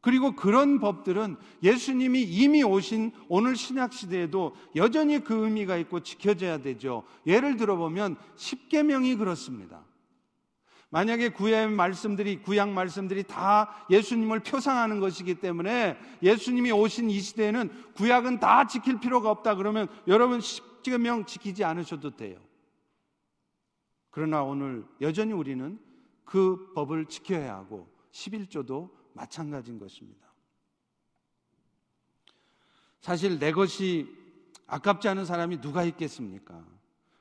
그리고 0.04 0.36
그런 0.36 0.82
법들은 0.82 1.38
예수님이 1.64 2.24
이미 2.24 2.62
오신 2.62 3.14
오늘 3.30 3.56
신약 3.56 3.94
시대에도 3.94 4.54
여전히 4.76 5.24
그 5.24 5.46
의미가 5.46 5.78
있고 5.78 6.02
지켜져야 6.02 6.58
되죠. 6.58 7.04
예를 7.26 7.56
들어보면 7.56 8.18
십계명이 8.36 9.16
그렇습니다. 9.16 9.86
만약에 10.90 11.30
구약 11.30 11.72
말씀들이 11.72 12.42
구약 12.42 12.72
말씀들이 12.72 13.24
다 13.24 13.86
예수님을 13.90 14.42
표상하는 14.42 15.00
것이기 15.00 15.36
때문에 15.36 15.98
예수님이 16.22 16.74
오신 16.74 17.10
이 17.10 17.22
시대에는 17.22 17.72
구약은 17.96 18.42
다 18.42 18.68
지킬 18.68 19.00
필요가 19.00 19.32
없다 19.32 19.56
그러면 19.56 19.88
여러분 20.08 20.42
십계명 20.42 21.24
지키지 21.24 21.64
않으셔도 21.64 22.18
돼요. 22.18 22.40
그러나 24.10 24.44
오늘 24.44 24.84
여전히 25.00 25.32
우리는 25.32 25.80
그 26.26 26.74
법을 26.76 27.06
지켜야 27.06 27.56
하고 27.56 27.88
11조도 28.12 29.03
마찬가지인 29.14 29.80
것입니다. 29.80 30.28
사실 33.02 33.40
내 33.40 33.52
것이 33.52 34.08
아깝지 34.68 35.08
않은 35.10 35.26
사람이 35.26 35.62
누가 35.62 35.84
있겠습니까? 35.84 36.64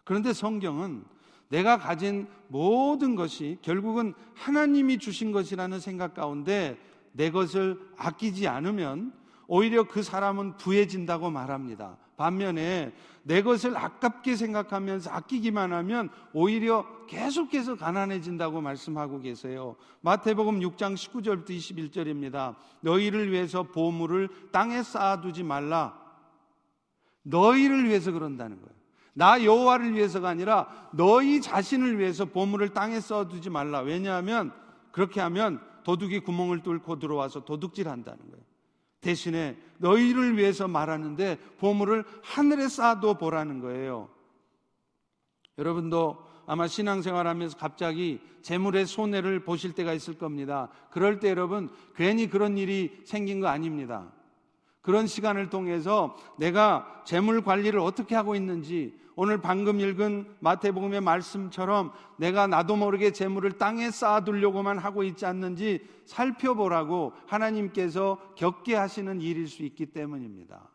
그런데 0.05 0.33
성경은 0.33 1.05
내가 1.49 1.77
가진 1.77 2.29
모든 2.49 3.15
것이 3.15 3.59
결국은 3.63 4.15
하나님이 4.35 4.99
주신 4.99 5.33
것이라는 5.33 5.81
생각 5.81 6.15
가운데 6.15 6.79
내 7.13 7.31
것을 7.31 7.79
아끼지 7.97 8.49
않으면 8.49 9.13
오히려 9.47 9.87
그 9.87 10.03
사람은 10.03 10.57
부해진다고 10.57 11.31
말합니다. 11.31 11.99
반면에 12.17 12.93
내 13.25 13.43
것을 13.43 13.77
아깝게 13.77 14.37
생각하면서 14.37 15.11
아끼기만 15.11 15.73
하면 15.73 16.11
오히려 16.33 16.87
계속해서 17.07 17.77
가난해진다고 17.77 18.61
말씀하고 18.61 19.21
계세요. 19.21 19.77
마태복음 20.01 20.61
6장 20.61 20.95
19절부터 20.95 21.51
21절입니다. 21.51 22.57
너희를 22.81 23.31
위해서 23.31 23.63
보물을 23.63 24.29
땅에 24.51 24.83
쌓아두지 24.83 25.43
말라. 25.43 26.01
너희를 27.23 27.89
위해서 27.89 28.11
그런다는 28.11 28.61
거예요. 28.61 28.83
나 29.15 29.45
여호와를 29.45 29.95
위해서가 29.95 30.29
아니라 30.29 30.89
너희 30.93 31.41
자신을 31.41 31.99
위해서 31.99 32.25
보물을 32.25 32.71
땅에 32.71 32.99
써두지 32.99 33.51
말라. 33.51 33.81
왜냐하면 33.81 34.53
그렇게 34.91 35.21
하면 35.21 35.61
도둑이 35.85 36.21
구멍을 36.21 36.63
뚫고 36.63 36.99
들어와서 36.99 37.45
도둑질한다는 37.45 38.19
거예요. 38.19 38.45
대신에 39.01 39.59
너희를 39.83 40.39
위해서 40.39 40.69
말하는데 40.69 41.39
보물을 41.59 42.05
하늘에 42.23 42.69
쌓아둬 42.69 43.19
보라는 43.19 43.61
거예요. 43.61 44.09
여러분도 45.59 46.25
아마 46.47 46.67
신앙생활 46.67 47.27
하면서 47.27 47.57
갑자기 47.57 48.21
재물의 48.43 48.87
손해를 48.87 49.45
보실 49.45 49.73
때가 49.73 49.93
있을 49.93 50.19
겁니다. 50.19 50.69
그럴 50.91 51.19
때 51.21 51.29
여러분 51.29 51.69
괜히 51.95 52.29
그런 52.29 52.57
일이 52.57 53.01
생긴 53.05 53.41
거 53.41 53.49
아닙니다. 53.49 54.13
그런 54.83 55.07
시간을 55.07 55.49
통해서 55.49 56.17
내가 56.37 57.03
재물 57.07 57.43
관리를 57.43 57.79
어떻게 57.79 58.15
하고 58.15 58.35
있는지 58.35 59.01
오늘 59.15 59.41
방금 59.41 59.79
읽은 59.79 60.37
마태복음의 60.41 61.01
말씀처럼 61.03 61.93
내가 62.17 62.47
나도 62.47 62.77
모르게 62.77 63.13
재물을 63.13 63.53
땅에 63.53 63.91
쌓아두려고만 63.91 64.79
하고 64.79 65.05
있지 65.05 65.27
않는지 65.27 65.87
살펴보라고 66.07 67.13
하나님께서 67.27 68.19
겪게 68.37 68.75
하시는 68.75 69.21
일일 69.21 69.49
수 69.49 69.63
있기 69.63 69.87
때문입니다. 69.87 70.71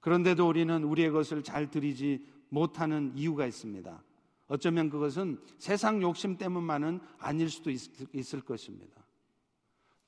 그런데도 0.00 0.48
우리는 0.48 0.82
우리의 0.82 1.10
것을 1.10 1.44
잘 1.44 1.70
드리지 1.70 2.26
못하는 2.48 3.12
이유가 3.14 3.46
있습니다. 3.46 4.02
어쩌면 4.48 4.90
그것은 4.90 5.40
세상 5.58 6.02
욕심 6.02 6.36
때문만은 6.36 7.00
아닐 7.18 7.48
수도 7.48 7.70
있을 7.70 8.40
것입니다. 8.40 9.01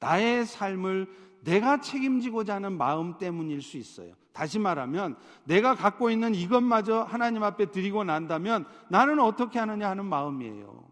나의 0.05 0.45
삶을 0.45 1.09
내가 1.45 1.81
책임지고자 1.81 2.57
하는 2.57 2.77
마음 2.77 3.17
때문일 3.17 3.63
수 3.63 3.79
있어요. 3.79 4.13
다시 4.35 4.59
말하면 4.59 5.17
내가 5.45 5.75
갖고 5.75 6.11
있는 6.11 6.35
이것마저 6.35 7.03
하나님 7.03 7.43
앞에 7.43 7.71
드리고 7.71 8.05
난다면 8.05 8.67
나는 8.89 9.19
어떻게 9.19 9.59
하느냐 9.59 9.89
하는 9.89 10.05
마음이에요. 10.05 10.85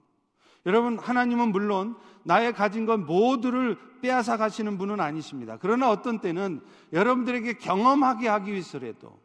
여러분, 0.65 0.99
하나님은 0.99 1.51
물론 1.53 1.97
나의 2.23 2.55
가진 2.55 2.87
것 2.87 2.99
모두를 3.01 3.77
빼앗아 4.01 4.37
가시는 4.39 4.79
분은 4.79 5.01
아니십니다. 5.01 5.59
그러나 5.61 5.91
어떤 5.91 6.21
때는 6.21 6.63
여러분들에게 6.93 7.55
경험하게 7.55 8.29
하기 8.29 8.53
위해서라도 8.53 9.21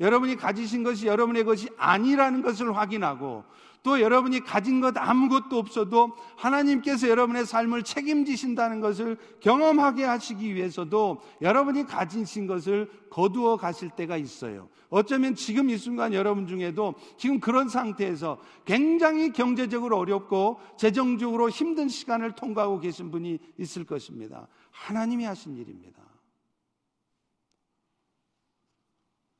여러분이 0.00 0.36
가지신 0.36 0.84
것이 0.84 1.06
여러분의 1.06 1.44
것이 1.44 1.68
아니라는 1.76 2.42
것을 2.42 2.76
확인하고 2.76 3.44
또 3.82 4.00
여러분이 4.00 4.40
가진 4.40 4.80
것 4.80 4.96
아무것도 4.96 5.58
없어도 5.58 6.12
하나님께서 6.36 7.08
여러분의 7.08 7.44
삶을 7.44 7.82
책임지신다는 7.82 8.80
것을 8.80 9.18
경험하게 9.40 10.04
하시기 10.04 10.54
위해서도 10.54 11.20
여러분이 11.40 11.86
가지신 11.86 12.46
것을 12.46 12.88
거두어 13.10 13.56
가실 13.56 13.90
때가 13.90 14.16
있어요. 14.16 14.68
어쩌면 14.88 15.34
지금 15.34 15.68
이 15.68 15.76
순간 15.76 16.14
여러분 16.14 16.46
중에도 16.46 16.94
지금 17.16 17.40
그런 17.40 17.68
상태에서 17.68 18.40
굉장히 18.64 19.32
경제적으로 19.32 19.98
어렵고 19.98 20.60
재정적으로 20.78 21.50
힘든 21.50 21.88
시간을 21.88 22.36
통과하고 22.36 22.78
계신 22.78 23.10
분이 23.10 23.38
있을 23.58 23.84
것입니다. 23.84 24.46
하나님이 24.70 25.24
하신 25.24 25.56
일입니다. 25.56 26.02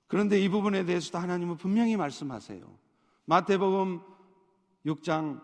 그런데 0.09 0.41
이 0.41 0.49
부분에 0.49 0.85
대해서도 0.85 1.19
하나님은 1.19 1.57
분명히 1.57 1.97
말씀하세요. 1.97 2.83
마태복음 3.25 4.12
6장 4.87 5.41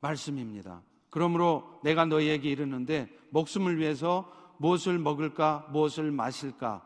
말씀입니다. 0.00 0.82
그러므로 1.10 1.80
내가 1.82 2.04
너희에게 2.04 2.50
이르는데 2.50 3.08
목숨을 3.30 3.78
위해서 3.78 4.30
무엇을 4.58 4.98
먹을까 4.98 5.68
무엇을 5.70 6.10
마실까 6.10 6.84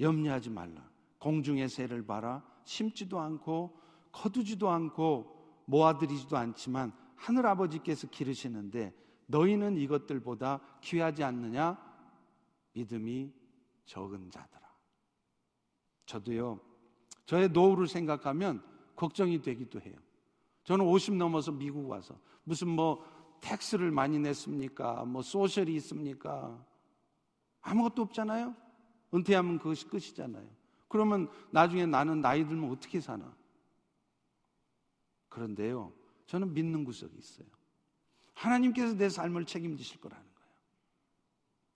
염려하지 0.00 0.50
말라. 0.50 0.88
공중의 1.18 1.68
새를 1.68 2.04
봐라. 2.04 2.42
심지도 2.64 3.20
않고 3.20 3.78
거두지도 4.10 4.68
않고 4.68 5.62
모아들이지도 5.66 6.36
않지만 6.36 6.92
하늘 7.16 7.46
아버지께서 7.46 8.08
기르시는데 8.08 8.92
너희는 9.26 9.76
이것들보다 9.76 10.60
귀하지 10.82 11.22
않느냐? 11.22 11.78
믿음이 12.72 13.32
적은 13.86 14.30
자들아. 14.30 14.62
저도요. 16.06 16.60
저의 17.26 17.48
노후를 17.48 17.86
생각하면 17.86 18.62
걱정이 18.96 19.40
되기도 19.42 19.80
해요. 19.80 19.94
저는 20.64 20.84
50 20.84 21.14
넘어서 21.14 21.50
미국 21.50 21.88
와서 21.88 22.18
무슨 22.44 22.68
뭐 22.68 23.04
텍스를 23.40 23.90
많이 23.90 24.18
냈습니까? 24.18 25.04
뭐 25.04 25.22
소셜이 25.22 25.74
있습니까? 25.76 26.64
아무것도 27.60 28.02
없잖아요. 28.02 28.54
은퇴하면 29.14 29.58
그것이 29.58 29.86
끝이잖아요. 29.86 30.48
그러면 30.88 31.28
나중에 31.50 31.86
나는 31.86 32.20
나이 32.20 32.46
들면 32.46 32.70
어떻게 32.70 33.00
사나? 33.00 33.34
그런데요. 35.28 35.92
저는 36.26 36.52
믿는 36.54 36.84
구석이 36.84 37.16
있어요. 37.18 37.46
하나님께서 38.34 38.94
내 38.94 39.08
삶을 39.08 39.46
책임지실 39.46 40.00
거라는 40.00 40.22
거예요. 40.22 40.50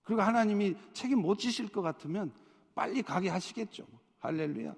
그리고 0.03 0.23
하나님이 0.23 0.77
책임 0.93 1.21
못 1.21 1.39
지실 1.39 1.69
것 1.69 1.83
같으면 1.83 2.33
빨리 2.75 3.03
가게 3.03 3.29
하시겠죠. 3.29 3.87
할렐루야. 4.19 4.75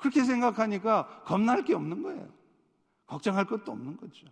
그렇게 0.00 0.24
생각하니까 0.24 1.22
겁날 1.24 1.62
게 1.64 1.74
없는 1.74 2.02
거예요. 2.02 2.28
걱정할 3.06 3.44
것도 3.44 3.72
없는 3.72 3.96
거죠. 3.96 4.26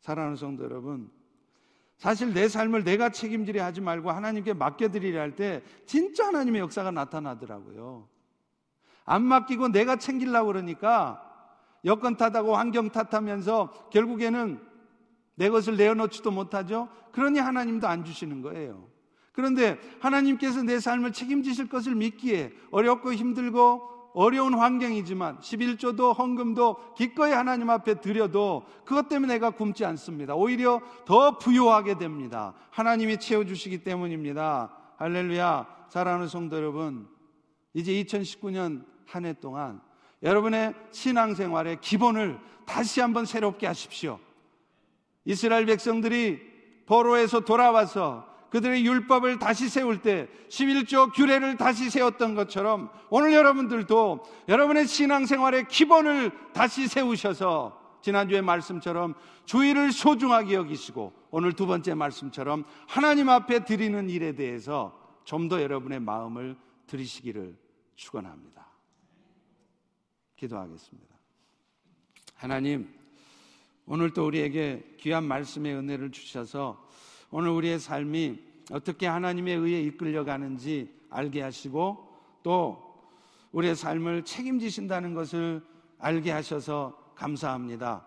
사랑하는 0.00 0.36
성도 0.36 0.64
여러분, 0.64 1.10
사실 1.96 2.34
내 2.34 2.48
삶을 2.48 2.84
내가 2.84 3.10
책임지려 3.10 3.64
하지 3.64 3.80
말고 3.80 4.10
하나님께 4.10 4.54
맡겨드리려 4.54 5.20
할 5.20 5.36
때 5.36 5.62
진짜 5.86 6.26
하나님의 6.26 6.60
역사가 6.60 6.90
나타나더라고요. 6.90 8.08
안 9.04 9.22
맡기고 9.22 9.68
내가 9.68 9.96
챙기려고 9.96 10.48
그러니까 10.48 11.20
여건 11.84 12.16
탓하고 12.16 12.56
환경 12.56 12.90
탓하면서 12.90 13.90
결국에는 13.90 14.60
내 15.36 15.48
것을 15.50 15.76
내어놓지도 15.76 16.30
못하죠. 16.30 16.88
그러니 17.12 17.38
하나님도 17.38 17.86
안 17.86 18.04
주시는 18.04 18.42
거예요. 18.42 18.88
그런데 19.34 19.78
하나님께서 20.00 20.62
내 20.62 20.80
삶을 20.80 21.12
책임지실 21.12 21.68
것을 21.68 21.94
믿기에 21.96 22.52
어렵고 22.70 23.12
힘들고 23.12 23.90
어려운 24.14 24.54
환경이지만 24.54 25.40
11조도 25.40 26.16
헌금도 26.16 26.94
기꺼이 26.94 27.32
하나님 27.32 27.68
앞에 27.68 28.00
드려도 28.00 28.64
그것 28.84 29.08
때문에 29.08 29.34
내가 29.34 29.50
굶지 29.50 29.84
않습니다. 29.84 30.36
오히려 30.36 30.80
더 31.04 31.36
부유하게 31.36 31.98
됩니다. 31.98 32.54
하나님이 32.70 33.18
채워주시기 33.18 33.82
때문입니다. 33.82 34.72
할렐루야. 34.98 35.66
사랑하는 35.88 36.28
성도 36.28 36.56
여러분, 36.56 37.08
이제 37.72 37.92
2019년 37.92 38.84
한 39.06 39.24
해 39.24 39.32
동안 39.32 39.80
여러분의 40.22 40.74
신앙생활의 40.90 41.80
기본을 41.80 42.38
다시 42.66 43.00
한번 43.00 43.26
새롭게 43.26 43.66
하십시오. 43.66 44.18
이스라엘 45.24 45.66
백성들이 45.66 46.40
포로에서 46.86 47.40
돌아와서 47.40 48.26
그들의 48.54 48.86
율법을 48.86 49.40
다시 49.40 49.68
세울 49.68 50.00
때 50.00 50.28
11조 50.48 51.12
규례를 51.12 51.56
다시 51.56 51.90
세웠던 51.90 52.36
것처럼 52.36 52.88
오늘 53.10 53.32
여러분들도 53.32 54.22
여러분의 54.46 54.86
신앙생활의 54.86 55.66
기본을 55.66 56.30
다시 56.52 56.86
세우셔서 56.86 57.98
지난주의 58.00 58.42
말씀처럼 58.42 59.14
주의를 59.44 59.90
소중하게 59.90 60.54
여기시고 60.54 61.12
오늘 61.32 61.54
두 61.54 61.66
번째 61.66 61.94
말씀처럼 61.94 62.64
하나님 62.86 63.28
앞에 63.28 63.64
드리는 63.64 64.08
일에 64.08 64.36
대해서 64.36 65.00
좀 65.24 65.48
더 65.48 65.60
여러분의 65.60 65.98
마음을 65.98 66.56
들이시기를 66.86 67.56
축원합니다. 67.96 68.68
기도하겠습니다. 70.36 71.12
하나님 72.36 72.94
오늘 73.84 74.12
또 74.12 74.24
우리에게 74.24 74.94
귀한 75.00 75.24
말씀의 75.24 75.74
은혜를 75.74 76.12
주셔서 76.12 76.83
오늘 77.36 77.50
우리의 77.50 77.80
삶이 77.80 78.38
어떻게 78.70 79.08
하나님에 79.08 79.54
의해 79.54 79.82
이끌려가는지 79.82 80.88
알게 81.10 81.42
하시고 81.42 82.08
또 82.44 82.94
우리의 83.50 83.74
삶을 83.74 84.24
책임지신다는 84.24 85.14
것을 85.14 85.60
알게 85.98 86.30
하셔서 86.30 86.96
감사합니다. 87.16 88.06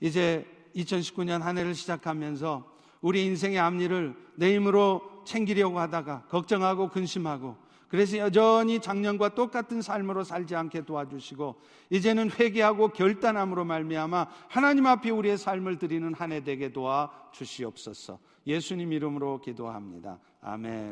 이제 0.00 0.46
2019년 0.74 1.40
한 1.40 1.58
해를 1.58 1.74
시작하면서 1.74 2.64
우리 3.02 3.26
인생의 3.26 3.58
앞일을 3.58 4.16
내 4.36 4.54
힘으로 4.54 5.02
챙기려고 5.26 5.78
하다가 5.78 6.28
걱정하고 6.30 6.88
근심하고 6.88 7.58
그래서 7.88 8.16
여전히 8.16 8.80
작년과 8.80 9.34
똑같은 9.34 9.82
삶으로 9.82 10.24
살지 10.24 10.56
않게 10.56 10.86
도와주시고 10.86 11.56
이제는 11.90 12.30
회개하고 12.30 12.88
결단함으로 12.88 13.66
말미암아 13.66 14.28
하나님 14.48 14.86
앞에 14.86 15.10
우리의 15.10 15.36
삶을 15.36 15.76
드리는 15.76 16.14
한 16.14 16.32
해 16.32 16.42
되게 16.42 16.72
도와 16.72 17.12
주시옵소서. 17.32 18.31
예수님 18.46 18.92
이름으로 18.92 19.40
기도합니다. 19.40 20.18
아멘. 20.40 20.72